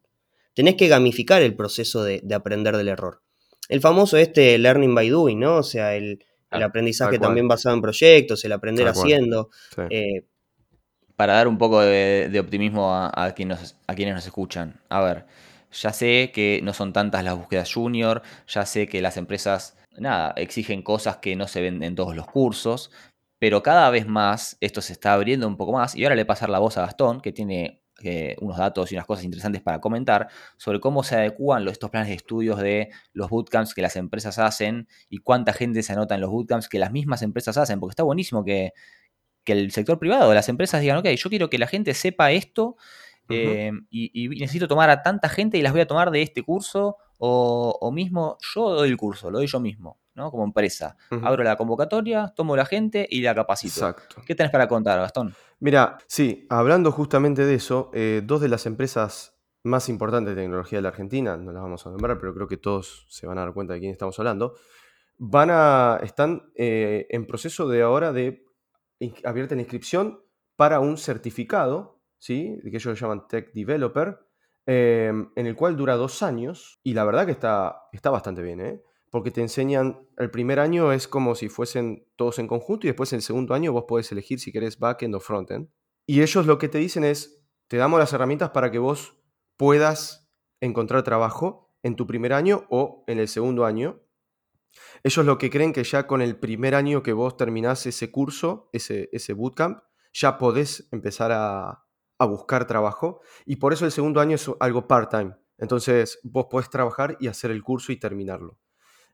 tenés 0.53 0.75
que 0.75 0.87
gamificar 0.87 1.41
el 1.41 1.57
proceso 1.57 2.05
de 2.05 2.33
aprender 2.33 2.77
del 2.77 2.87
error 2.87 3.24
el 3.69 3.81
famoso 3.81 4.17
este 4.17 4.57
learning 4.57 4.93
by 4.93 5.09
doing, 5.09 5.39
¿no? 5.39 5.57
O 5.57 5.63
sea, 5.63 5.95
el, 5.95 6.23
aprendizaje 6.49 7.19
también 7.19 7.47
basado 7.47 7.75
en 7.75 7.81
proyectos, 7.81 8.45
el 8.45 8.53
aprender 8.53 8.87
haciendo. 8.87 9.49
Eh, 9.89 10.25
Para 11.15 11.33
dar 11.33 11.47
un 11.47 11.57
poco 11.57 11.81
de, 11.81 12.39
optimismo 12.39 12.93
a, 12.93 13.11
a, 13.13 13.33
quienes 13.33 13.75
nos, 13.87 14.25
escuchan. 14.25 14.79
A 14.89 15.01
ver, 15.01 15.25
ya 15.71 15.91
sé 15.91 16.31
que 16.33 16.61
no 16.63 16.73
son 16.73 16.93
tantas 16.93 17.23
las 17.23 17.37
búsquedas 17.37 17.73
junior, 17.73 18.21
ya 18.47 18.65
sé 18.65 18.87
que 18.87 19.01
las 19.01 19.17
empresas, 19.17 19.77
nada, 19.97 20.33
exigen 20.37 20.81
cosas 20.81 21.17
que 21.17 21.35
no 21.35 21.47
se 21.47 21.61
ven 21.61 21.83
en 21.83 21.95
todos 21.95 22.15
los 22.15 22.25
cursos, 22.27 22.91
pero 23.39 23.61
cada 23.61 23.89
vez 23.89 24.07
más 24.07 24.57
esto 24.61 24.81
se 24.81 24.93
está 24.93 25.13
abriendo 25.13 25.47
un 25.47 25.57
poco 25.57 25.73
más. 25.73 25.95
Y 25.95 26.03
ahora 26.03 26.15
le 26.15 26.25
pasar 26.25 26.49
la 26.49 26.59
voz 26.59 26.77
a 26.77 26.81
Gastón, 26.81 27.19
que 27.21 27.33
tiene 27.33 27.81
eh, 28.05 28.35
unos 28.41 28.57
datos 28.57 28.91
y 28.91 28.95
unas 28.95 29.05
cosas 29.05 29.25
interesantes 29.25 29.61
para 29.61 29.79
comentar 29.79 30.27
sobre 30.57 30.79
cómo 30.79 31.03
se 31.03 31.15
adecúan 31.15 31.67
estos 31.67 31.89
planes 31.89 32.09
de 32.09 32.15
estudios 32.15 32.59
de 32.59 32.89
los 33.13 33.29
bootcamps 33.29 33.73
que 33.73 33.81
las 33.81 33.95
empresas 33.95 34.39
hacen 34.39 34.87
y 35.09 35.17
cuánta 35.19 35.53
gente 35.53 35.83
se 35.83 35.93
anota 35.93 36.15
en 36.15 36.21
los 36.21 36.29
bootcamps 36.29 36.69
que 36.69 36.79
las 36.79 36.91
mismas 36.91 37.21
empresas 37.21 37.57
hacen, 37.57 37.79
porque 37.79 37.91
está 37.91 38.03
buenísimo 38.03 38.43
que, 38.43 38.73
el 39.45 39.71
sector 39.71 39.99
privado, 39.99 40.33
las 40.33 40.49
empresas 40.49 40.81
digan, 40.81 40.97
ok, 40.97 41.09
yo 41.09 41.29
quiero 41.29 41.49
que 41.49 41.59
la 41.59 41.67
gente 41.67 41.93
sepa 41.93 42.31
esto 42.31 42.77
eh, 43.29 43.71
y, 43.91 44.27
necesito 44.29 44.67
tomar 44.67 44.89
a 44.89 45.03
tanta 45.03 45.29
gente 45.29 45.57
y 45.57 45.61
las 45.61 45.71
voy 45.71 45.81
a 45.81 45.87
tomar 45.87 46.09
de 46.09 46.23
este 46.23 46.41
curso 46.41 46.97
o, 47.19 47.77
o 47.79 47.91
mismo 47.91 48.37
yo 48.55 48.71
doy 48.71 48.89
el 48.89 48.97
curso, 48.97 49.29
lo 49.29 49.37
doy 49.37 49.47
yo 49.47 49.59
mismo. 49.59 49.99
¿No? 50.15 50.31
Como 50.31 50.43
empresa. 50.43 50.97
Abro 51.23 51.43
la 51.43 51.55
convocatoria, 51.55 52.33
tomo 52.35 52.55
la 52.55 52.65
gente 52.65 53.05
y 53.09 53.21
la 53.21 53.35
capacito. 53.35 53.87
Exacto. 53.87 54.21
¿Qué 54.25 54.33
tenés 54.33 54.51
para 54.51 54.67
contar, 54.67 54.99
Gastón? 54.99 55.35
Mira, 55.59 55.97
sí, 56.07 56.47
hablando 56.49 56.91
justamente 56.91 57.45
de 57.45 57.55
eso, 57.55 57.91
eh, 57.93 58.21
dos 58.23 58.41
de 58.41 58.49
las 58.49 58.65
empresas 58.65 59.37
más 59.63 59.89
importantes 59.89 60.35
de 60.35 60.41
tecnología 60.41 60.77
de 60.77 60.83
la 60.83 60.89
Argentina, 60.89 61.37
no 61.37 61.51
las 61.51 61.61
vamos 61.61 61.85
a 61.85 61.89
nombrar, 61.89 62.19
pero 62.19 62.33
creo 62.33 62.47
que 62.47 62.57
todos 62.57 63.05
se 63.09 63.27
van 63.27 63.37
a 63.37 63.41
dar 63.41 63.53
cuenta 63.53 63.73
de 63.73 63.79
quién 63.79 63.91
estamos 63.91 64.17
hablando, 64.19 64.55
van 65.17 65.49
a, 65.51 65.99
están 66.03 66.51
eh, 66.55 67.07
en 67.09 67.25
proceso 67.25 67.67
de 67.67 67.81
ahora 67.81 68.13
de 68.13 68.45
abierta 69.23 69.53
en 69.55 69.61
inscripción 69.61 70.21
para 70.55 70.79
un 70.79 70.97
certificado, 70.97 71.99
¿sí? 72.17 72.59
que 72.63 72.77
ellos 72.77 72.99
llaman 72.99 73.27
Tech 73.27 73.51
Developer, 73.53 74.19
eh, 74.67 75.11
en 75.35 75.45
el 75.45 75.55
cual 75.55 75.75
dura 75.75 75.95
dos 75.95 76.23
años 76.23 76.79
y 76.83 76.93
la 76.93 77.03
verdad 77.03 77.25
que 77.25 77.31
está, 77.31 77.83
está 77.91 78.09
bastante 78.09 78.41
bien, 78.41 78.61
¿eh? 78.61 78.83
Porque 79.15 79.31
te 79.31 79.39
enseñan, 79.39 80.05
el 80.17 80.29
primer 80.29 80.59
año 80.59 80.91
es 80.91 81.07
como 81.07 81.35
si 81.35 81.47
fuesen 81.47 82.05
todos 82.17 82.37
en 82.37 82.47
conjunto 82.47 82.85
y 82.85 82.89
después 82.89 83.13
en 83.13 83.19
el 83.19 83.23
segundo 83.23 83.53
año 83.53 83.71
vos 83.71 83.85
podés 83.87 84.11
elegir 84.11 84.41
si 84.41 84.51
querés 84.51 84.77
backend 84.77 85.15
o 85.15 85.21
frontend. 85.21 85.69
Y 86.05 86.21
ellos 86.21 86.45
lo 86.45 86.57
que 86.57 86.67
te 86.67 86.79
dicen 86.79 87.05
es, 87.05 87.41
te 87.69 87.77
damos 87.77 87.97
las 87.97 88.11
herramientas 88.11 88.49
para 88.49 88.71
que 88.71 88.77
vos 88.77 89.15
puedas 89.55 90.29
encontrar 90.59 91.03
trabajo 91.03 91.73
en 91.81 91.95
tu 91.95 92.05
primer 92.05 92.33
año 92.33 92.67
o 92.69 93.05
en 93.07 93.19
el 93.19 93.29
segundo 93.29 93.63
año. 93.63 94.01
Ellos 95.01 95.25
lo 95.25 95.37
que 95.37 95.49
creen 95.49 95.71
que 95.71 95.85
ya 95.85 96.07
con 96.07 96.21
el 96.21 96.37
primer 96.37 96.75
año 96.75 97.01
que 97.01 97.13
vos 97.13 97.37
terminás 97.37 97.85
ese 97.85 98.11
curso, 98.11 98.69
ese, 98.73 99.07
ese 99.13 99.31
bootcamp, 99.31 99.79
ya 100.11 100.37
podés 100.37 100.89
empezar 100.91 101.31
a, 101.31 101.85
a 102.19 102.25
buscar 102.25 102.67
trabajo. 102.67 103.21
Y 103.45 103.55
por 103.55 103.71
eso 103.71 103.85
el 103.85 103.93
segundo 103.93 104.19
año 104.19 104.35
es 104.35 104.51
algo 104.59 104.89
part-time. 104.89 105.37
Entonces 105.57 106.19
vos 106.23 106.47
podés 106.51 106.69
trabajar 106.69 107.15
y 107.21 107.27
hacer 107.27 107.51
el 107.51 107.63
curso 107.63 107.93
y 107.93 107.95
terminarlo. 107.95 108.59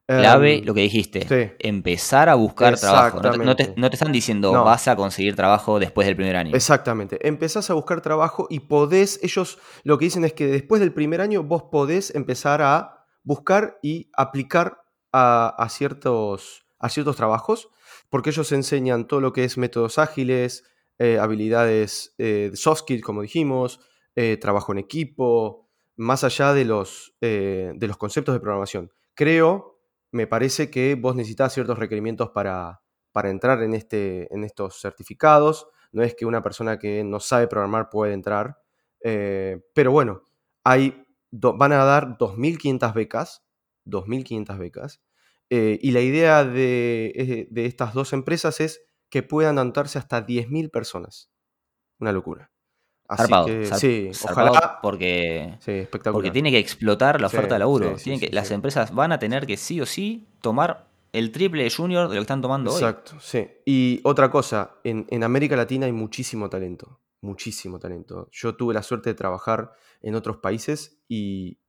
Clave 0.08 0.58
em, 0.58 0.66
lo 0.66 0.74
que 0.74 0.82
dijiste. 0.82 1.56
Empezar 1.60 2.30
a 2.30 2.36
buscar 2.36 2.78
trabajo. 2.78 3.22
No 3.22 3.56
te, 3.56 3.74
están 3.94 4.12
diciendo 4.12 4.52
vas 4.52 4.88
a 4.88 4.96
conseguir 4.96 5.36
trabajo 5.36 5.80
después 5.80 6.06
del 6.08 6.16
primer 6.16 6.36
año. 6.36 6.56
Exactamente. 6.56 7.26
Empezás 7.28 7.70
a 7.70 7.74
buscar 7.74 8.02
trabajo 8.02 8.48
y 8.50 8.62
podés, 8.62 9.20
ellos 9.24 9.60
lo 9.84 9.98
que 9.98 10.06
dicen 10.06 10.26
es 10.26 10.34
que 10.34 10.48
después 10.48 10.82
del 10.82 10.94
primer 10.94 11.22
año 11.22 11.44
vos 11.44 11.64
podés 11.72 12.14
empezar 12.16 12.62
a 12.62 13.06
buscar 13.24 13.78
y 13.82 14.10
aplicar 14.14 14.84
a, 15.14 15.68
ciertos, 15.70 16.66
a 16.80 16.90
ciertos 16.90 17.16
trabajos, 17.16 17.70
porque 18.10 18.30
ellos 18.30 18.52
enseñan 18.52 19.08
todo 19.08 19.22
lo 19.22 19.34
que 19.34 19.44
es 19.44 19.58
métodos 19.58 19.98
ágiles, 19.98 20.64
eh, 21.00 21.20
habilidades 21.20 22.16
eh, 22.18 22.52
soft 22.54 22.82
skills, 22.82 23.04
como 23.04 23.22
dijimos, 23.22 23.80
eh, 24.16 24.38
trabajo 24.38 24.72
en 24.72 24.80
equipo, 24.80 25.70
más 25.96 26.24
allá 26.24 26.54
de 26.54 26.66
los, 26.66 27.14
de 27.20 27.78
los 27.80 27.98
conceptos 27.98 28.34
de 28.34 28.40
programación. 28.40 28.92
Creo 29.14 29.71
me 30.12 30.28
parece 30.28 30.70
que 30.70 30.96
vos 30.96 31.16
necesitas 31.16 31.54
ciertos 31.54 31.80
requerimientos 31.80 32.30
para, 32.30 32.82
para 33.12 33.30
entrar 33.30 33.62
en, 33.64 33.74
este, 33.74 34.34
en 34.34 34.44
estos 34.44 34.80
certificados. 34.80 35.68
No 35.92 36.04
es 36.04 36.16
que 36.16 36.26
una 36.26 36.44
persona 36.44 36.80
que 36.80 37.04
no 37.04 37.20
sabe 37.20 37.48
programar 37.48 37.90
puede 37.90 38.14
entrar. 38.14 38.60
Eh, 39.04 39.62
pero 39.74 39.92
bueno, 39.92 40.24
hay, 40.64 41.06
van 41.32 41.72
a 41.72 41.84
dar 41.84 42.18
2.500 42.18 42.94
becas. 42.94 43.44
2.500 43.86 44.58
becas. 44.58 45.02
Eh, 45.50 45.80
y 45.82 45.92
la 45.92 46.02
idea 46.02 46.46
de, 46.46 47.48
de, 47.50 47.66
estas 47.66 47.94
dos 47.94 48.14
empresas 48.14 48.62
es 48.62 48.82
que 49.10 49.24
puedan 49.24 49.60
anotarse 49.60 50.00
hasta 50.00 50.26
10.000 50.26 50.72
personas. 50.72 51.30
Una 52.00 52.12
locura. 52.14 52.51
Así 53.12 53.34
que, 53.46 53.66
sí, 53.76 54.12
ojalá. 54.24 54.80
Porque, 54.82 55.58
porque 56.14 56.32
tiene 56.32 56.50
que 56.50 56.60
explotar 56.60 57.20
la 57.20 57.28
oferta 57.28 57.56
de 57.56 57.60
laburo. 57.60 57.98
que, 57.98 58.30
las 58.32 58.52
empresas 58.52 58.96
van 58.96 59.12
a 59.12 59.20
tener 59.20 59.46
que 59.46 59.58
sí 59.58 59.82
o 59.82 59.86
sí 59.86 60.30
tomar 60.40 60.88
el 61.12 61.34
triple 61.34 61.64
de 61.64 61.70
junior 61.70 62.08
de 62.08 62.16
lo 62.16 62.20
que 62.20 62.24
están 62.24 62.42
tomando 62.42 62.72
hoy. 62.72 62.78
Exacto, 62.78 63.20
sí. 63.20 63.50
Y 63.66 64.00
otra 64.06 64.32
cosa, 64.32 64.76
en, 64.86 65.24
América 65.24 65.58
Latina 65.58 65.88
hay 65.88 65.92
muchísimo 65.92 66.50
talento. 66.50 67.02
Muchísimo 67.20 67.80
talento. 67.80 68.30
Yo 68.32 68.56
tuve 68.56 68.74
la 68.74 68.82
suerte 68.82 69.10
de 69.10 69.14
trabajar 69.14 69.74
en 70.02 70.16
otros 70.16 70.38
países 70.38 71.04
y, 71.10 71.60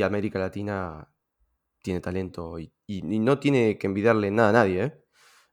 América 0.00 0.38
Latina 0.38 1.08
tiene 1.82 1.98
talento 2.00 2.60
y, 2.60 2.72
y, 2.86 3.02
no 3.02 3.40
tiene 3.40 3.78
que 3.78 3.88
envidiarle 3.88 4.30
nada 4.30 4.50
a 4.50 4.52
nadie. 4.52 4.84
¿eh? 4.84 5.04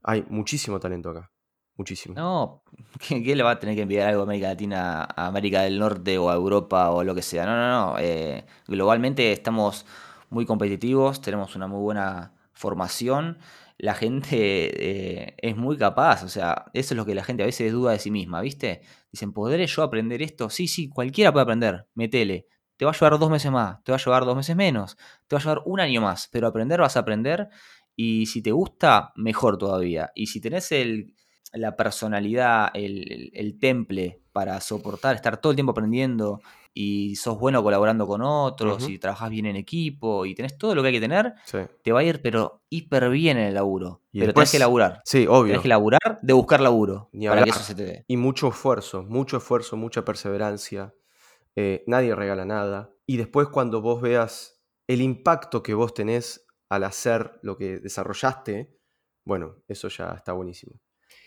Hay 0.04 0.24
muchísimo 0.30 0.80
talento 0.80 1.10
acá. 1.10 1.32
Muchísimo. 1.80 2.14
No, 2.14 2.62
¿quién, 3.08 3.24
le 3.38 3.42
va 3.42 3.52
a 3.52 3.60
tener 3.60 3.74
que 3.74 3.84
enviar 3.84 4.10
algo 4.10 4.20
a 4.20 4.24
América 4.26 4.50
Latina, 4.50 5.04
a 5.04 5.28
América 5.28 5.62
del 5.62 5.80
Norte 5.80 6.18
o 6.18 6.30
a 6.30 6.36
Europa 6.36 6.90
o 6.90 7.06
lo 7.06 7.16
que 7.16 7.22
sea? 7.22 7.46
No, 7.46 7.56
no, 7.56 7.70
no. 7.70 8.00
Eh, 8.00 8.46
globalmente 8.68 9.32
estamos 9.32 9.86
muy 10.30 10.46
competitivos, 10.46 11.22
tenemos 11.22 11.56
una 11.56 11.68
muy 11.68 11.80
buena 11.80 12.34
formación. 12.52 13.38
La 13.78 13.94
gente 13.94 14.36
eh, 14.36 15.36
es 15.38 15.56
muy 15.56 15.78
capaz, 15.78 16.24
o 16.24 16.28
sea, 16.28 16.66
eso 16.74 16.94
es 16.94 16.98
lo 16.98 17.06
que 17.06 17.16
la 17.16 17.24
gente 17.24 17.44
a 17.44 17.46
veces 17.46 17.72
duda 17.72 17.94
de 17.94 18.00
sí 18.00 18.12
misma, 18.12 18.42
¿viste? 18.42 18.82
Dicen, 19.10 19.32
¿podré 19.32 19.66
yo 19.66 19.82
aprender 19.82 20.22
esto? 20.22 20.50
Sí, 20.50 20.68
sí, 20.68 20.90
cualquiera 20.90 21.32
puede 21.32 21.44
aprender, 21.44 21.88
metele. 21.94 22.48
Te 22.76 22.84
va 22.84 22.92
a 22.92 22.94
llevar 22.94 23.18
dos 23.18 23.30
meses 23.30 23.52
más, 23.54 23.82
te 23.86 23.94
va 23.94 23.98
a 23.98 24.04
llevar 24.04 24.26
dos 24.26 24.36
meses 24.36 24.54
menos, 24.54 24.98
te 25.28 25.36
va 25.38 25.40
a 25.40 25.44
llevar 25.44 25.62
un 25.66 25.80
año 25.80 26.02
más, 26.02 26.28
pero 26.30 26.48
aprender 26.48 26.82
vas 26.82 26.98
a 26.98 27.02
aprender 27.02 27.48
y 27.96 28.26
si 28.26 28.42
te 28.42 28.52
gusta, 28.52 29.14
mejor 29.16 29.58
todavía. 29.58 30.12
Y 30.16 30.28
si 30.28 30.42
tenés 30.42 30.72
el, 30.74 31.16
la 31.54 31.76
personalidad, 31.76 32.70
el, 32.74 33.58
temple 33.60 34.22
para 34.32 34.62
soportar, 34.62 35.16
estar 35.16 35.42
todo 35.42 35.52
el 35.52 35.56
tiempo 35.56 35.72
aprendiendo 35.72 36.42
y 36.74 37.16
sos 37.16 37.40
bueno 37.40 37.64
colaborando 37.64 38.08
con 38.08 38.22
otros 38.22 38.88
y 38.88 39.00
trabajás 39.00 39.30
bien 39.30 39.48
en 39.48 39.56
equipo 39.56 40.26
y 40.26 40.36
tenés 40.36 40.58
todo 40.58 40.76
lo 40.76 40.82
que 40.82 40.90
hay 40.90 40.94
que 40.94 41.02
tener, 41.02 41.34
Sí. 41.46 41.58
te 41.84 41.92
va 41.92 42.02
a 42.02 42.04
ir 42.04 42.22
pero 42.22 42.62
hiper 42.70 43.10
bien 43.10 43.38
en 43.38 43.46
el 43.46 43.54
laburo. 43.56 44.02
Y 44.12 44.20
pero 44.20 44.28
después- 44.28 44.50
tenés 44.50 44.52
que 44.52 44.60
laburar. 44.60 45.02
Sí, 45.04 45.26
obvio. 45.28 45.48
Tenés 45.54 45.62
que 45.64 45.68
laburar 45.70 46.20
de 46.22 46.34
buscar 46.34 46.62
laburo 46.62 47.10
Ni 47.12 47.28
para 47.28 47.44
que 47.44 47.50
eso 47.50 47.60
se 47.60 47.76
te 47.76 47.86
dé. 47.86 48.06
Y 48.08 48.18
mucho 48.18 48.50
esfuerzo, 48.50 49.04
mucho 49.04 49.38
esfuerzo, 49.38 49.76
mucha 49.76 50.06
perseverancia. 50.06 50.94
Eh, 51.56 51.84
nadie 51.88 52.16
regala 52.16 52.46
nada. 52.46 52.92
Y 53.06 53.18
después 53.18 53.48
cuando 53.48 53.82
vos 53.82 54.02
veas 54.02 54.62
el 54.88 55.02
impacto 55.02 55.64
que 55.64 55.74
vos 55.74 55.94
tenés 55.94 56.46
al 56.70 56.84
hacer 56.84 57.40
lo 57.42 57.58
que 57.58 57.80
desarrollaste, 57.80 58.78
bueno, 59.26 59.56
eso 59.68 59.88
ya 59.90 60.12
está 60.12 60.34
buenísimo. 60.34 60.80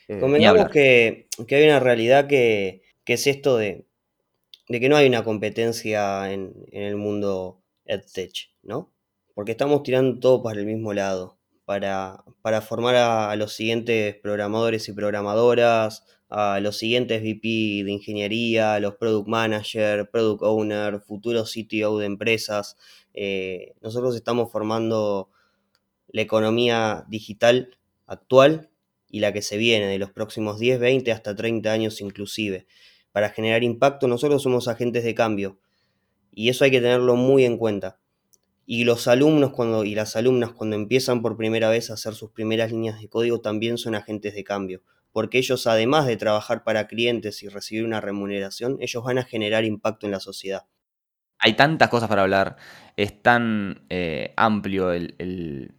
Eh, 0.08 0.18
Convengamos 0.18 0.68
que, 0.70 1.28
que 1.46 1.56
hay 1.56 1.64
una 1.64 1.80
realidad 1.80 2.26
que, 2.26 2.82
que 3.04 3.14
es 3.14 3.26
esto 3.26 3.56
de, 3.56 3.86
de 4.68 4.80
que 4.80 4.88
no 4.88 4.96
hay 4.96 5.06
una 5.06 5.24
competencia 5.24 6.32
en, 6.32 6.52
en 6.72 6.82
el 6.82 6.96
mundo 6.96 7.62
EdTech, 7.86 8.50
¿no? 8.62 8.92
Porque 9.34 9.52
estamos 9.52 9.82
tirando 9.82 10.18
todo 10.20 10.42
para 10.42 10.60
el 10.60 10.66
mismo 10.66 10.92
lado, 10.92 11.38
para, 11.64 12.24
para 12.42 12.60
formar 12.60 12.96
a, 12.96 13.30
a 13.30 13.36
los 13.36 13.54
siguientes 13.54 14.16
programadores 14.16 14.88
y 14.88 14.92
programadoras, 14.92 16.04
a 16.34 16.60
los 16.60 16.78
siguientes 16.78 17.20
VP 17.22 17.84
de 17.84 17.92
ingeniería, 17.92 18.74
a 18.74 18.80
los 18.80 18.96
Product 18.96 19.28
Manager, 19.28 20.08
Product 20.10 20.42
Owner, 20.42 21.00
futuros 21.00 21.52
CTO 21.52 21.98
de 21.98 22.06
empresas. 22.06 22.78
Eh, 23.12 23.74
nosotros 23.82 24.16
estamos 24.16 24.50
formando 24.50 25.28
la 26.08 26.22
economía 26.22 27.04
digital 27.08 27.76
actual 28.06 28.70
y 29.12 29.20
la 29.20 29.32
que 29.32 29.42
se 29.42 29.58
viene 29.58 29.86
de 29.86 29.98
los 29.98 30.10
próximos 30.10 30.58
10, 30.58 30.80
20 30.80 31.12
hasta 31.12 31.36
30 31.36 31.70
años 31.70 32.00
inclusive. 32.00 32.66
Para 33.12 33.28
generar 33.28 33.62
impacto 33.62 34.08
nosotros 34.08 34.42
somos 34.42 34.66
agentes 34.66 35.04
de 35.04 35.14
cambio 35.14 35.60
y 36.32 36.48
eso 36.48 36.64
hay 36.64 36.70
que 36.70 36.80
tenerlo 36.80 37.14
muy 37.14 37.44
en 37.44 37.58
cuenta. 37.58 37.98
Y 38.64 38.84
los 38.84 39.06
alumnos 39.08 39.52
cuando, 39.52 39.84
y 39.84 39.94
las 39.94 40.16
alumnas 40.16 40.52
cuando 40.52 40.76
empiezan 40.76 41.20
por 41.20 41.36
primera 41.36 41.68
vez 41.68 41.90
a 41.90 41.94
hacer 41.94 42.14
sus 42.14 42.30
primeras 42.30 42.72
líneas 42.72 43.00
de 43.00 43.08
código 43.08 43.40
también 43.40 43.76
son 43.76 43.94
agentes 43.94 44.34
de 44.34 44.44
cambio, 44.44 44.82
porque 45.12 45.38
ellos 45.38 45.66
además 45.66 46.06
de 46.06 46.16
trabajar 46.16 46.64
para 46.64 46.86
clientes 46.86 47.42
y 47.42 47.48
recibir 47.48 47.84
una 47.84 48.00
remuneración, 48.00 48.78
ellos 48.80 49.04
van 49.04 49.18
a 49.18 49.24
generar 49.24 49.66
impacto 49.66 50.06
en 50.06 50.12
la 50.12 50.20
sociedad. 50.20 50.64
Hay 51.38 51.54
tantas 51.54 51.90
cosas 51.90 52.08
para 52.08 52.22
hablar, 52.22 52.56
es 52.96 53.20
tan 53.20 53.84
eh, 53.90 54.32
amplio 54.36 54.92
el, 54.92 55.74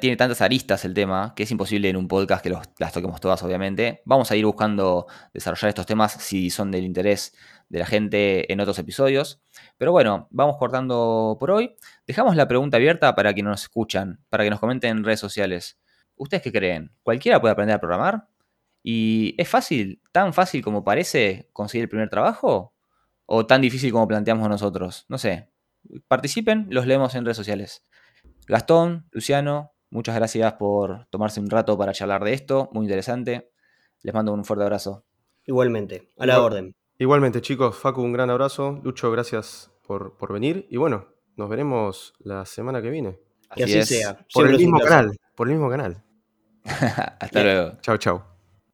tiene 0.00 0.16
tantas 0.16 0.40
aristas 0.40 0.84
el 0.84 0.94
tema 0.94 1.32
que 1.36 1.44
es 1.44 1.50
imposible 1.50 1.88
en 1.88 1.96
un 1.96 2.08
podcast 2.08 2.42
que 2.42 2.50
las 2.50 2.92
toquemos 2.92 3.20
todas, 3.20 3.42
obviamente. 3.42 4.02
Vamos 4.04 4.30
a 4.30 4.36
ir 4.36 4.44
buscando 4.44 5.06
desarrollar 5.32 5.68
estos 5.68 5.86
temas 5.86 6.12
si 6.12 6.50
son 6.50 6.70
del 6.70 6.84
interés 6.84 7.34
de 7.68 7.78
la 7.78 7.86
gente 7.86 8.52
en 8.52 8.60
otros 8.60 8.78
episodios. 8.78 9.40
Pero 9.78 9.92
bueno, 9.92 10.28
vamos 10.30 10.56
cortando 10.58 11.36
por 11.38 11.52
hoy. 11.52 11.76
Dejamos 12.06 12.36
la 12.36 12.48
pregunta 12.48 12.76
abierta 12.76 13.14
para 13.14 13.32
que 13.32 13.42
nos 13.42 13.62
escuchan, 13.62 14.20
para 14.28 14.44
que 14.44 14.50
nos 14.50 14.60
comenten 14.60 14.98
en 14.98 15.04
redes 15.04 15.20
sociales. 15.20 15.78
¿Ustedes 16.16 16.42
qué 16.42 16.52
creen? 16.52 16.92
¿Cualquiera 17.02 17.40
puede 17.40 17.52
aprender 17.52 17.76
a 17.76 17.80
programar? 17.80 18.28
¿Y 18.82 19.34
es 19.38 19.48
fácil, 19.48 20.02
tan 20.12 20.32
fácil 20.32 20.62
como 20.62 20.84
parece 20.84 21.48
conseguir 21.52 21.84
el 21.84 21.88
primer 21.88 22.10
trabajo? 22.10 22.74
¿O 23.24 23.46
tan 23.46 23.60
difícil 23.60 23.92
como 23.92 24.08
planteamos 24.08 24.48
nosotros? 24.48 25.06
No 25.08 25.16
sé. 25.16 25.48
Participen, 26.08 26.66
los 26.70 26.86
leemos 26.86 27.14
en 27.14 27.24
redes 27.24 27.36
sociales. 27.36 27.84
Gastón, 28.50 29.06
Luciano, 29.12 29.72
muchas 29.90 30.14
gracias 30.16 30.52
por 30.54 31.06
tomarse 31.06 31.40
un 31.40 31.48
rato 31.50 31.76
para 31.78 31.92
charlar 31.92 32.24
de 32.24 32.32
esto. 32.34 32.68
Muy 32.72 32.84
interesante. 32.84 33.50
Les 34.02 34.14
mando 34.14 34.32
un 34.32 34.44
fuerte 34.44 34.64
abrazo. 34.64 35.04
Igualmente, 35.44 36.08
a 36.18 36.26
la 36.26 36.34
Igual- 36.34 36.44
orden. 36.46 36.74
Igualmente, 36.98 37.40
chicos, 37.40 37.76
Facu, 37.76 38.02
un 38.02 38.12
gran 38.12 38.28
abrazo. 38.28 38.78
Lucho, 38.82 39.10
gracias 39.10 39.70
por, 39.86 40.16
por 40.18 40.32
venir. 40.32 40.66
Y 40.70 40.76
bueno, 40.76 41.06
nos 41.36 41.48
veremos 41.48 42.12
la 42.18 42.44
semana 42.44 42.82
que 42.82 42.90
viene. 42.90 43.18
Que 43.54 43.64
Así 43.64 43.78
así 43.78 43.94
es. 43.94 44.00
sea. 44.00 44.14
Por 44.14 44.26
Siempre 44.28 44.52
el 44.52 44.58
mismo 44.58 44.78
placer. 44.78 44.96
canal. 44.98 45.16
Por 45.34 45.48
el 45.48 45.54
mismo 45.54 45.70
canal. 45.70 46.02
Hasta 46.64 47.42
luego. 47.42 47.72
Chau, 47.80 47.96
chau. 47.96 48.22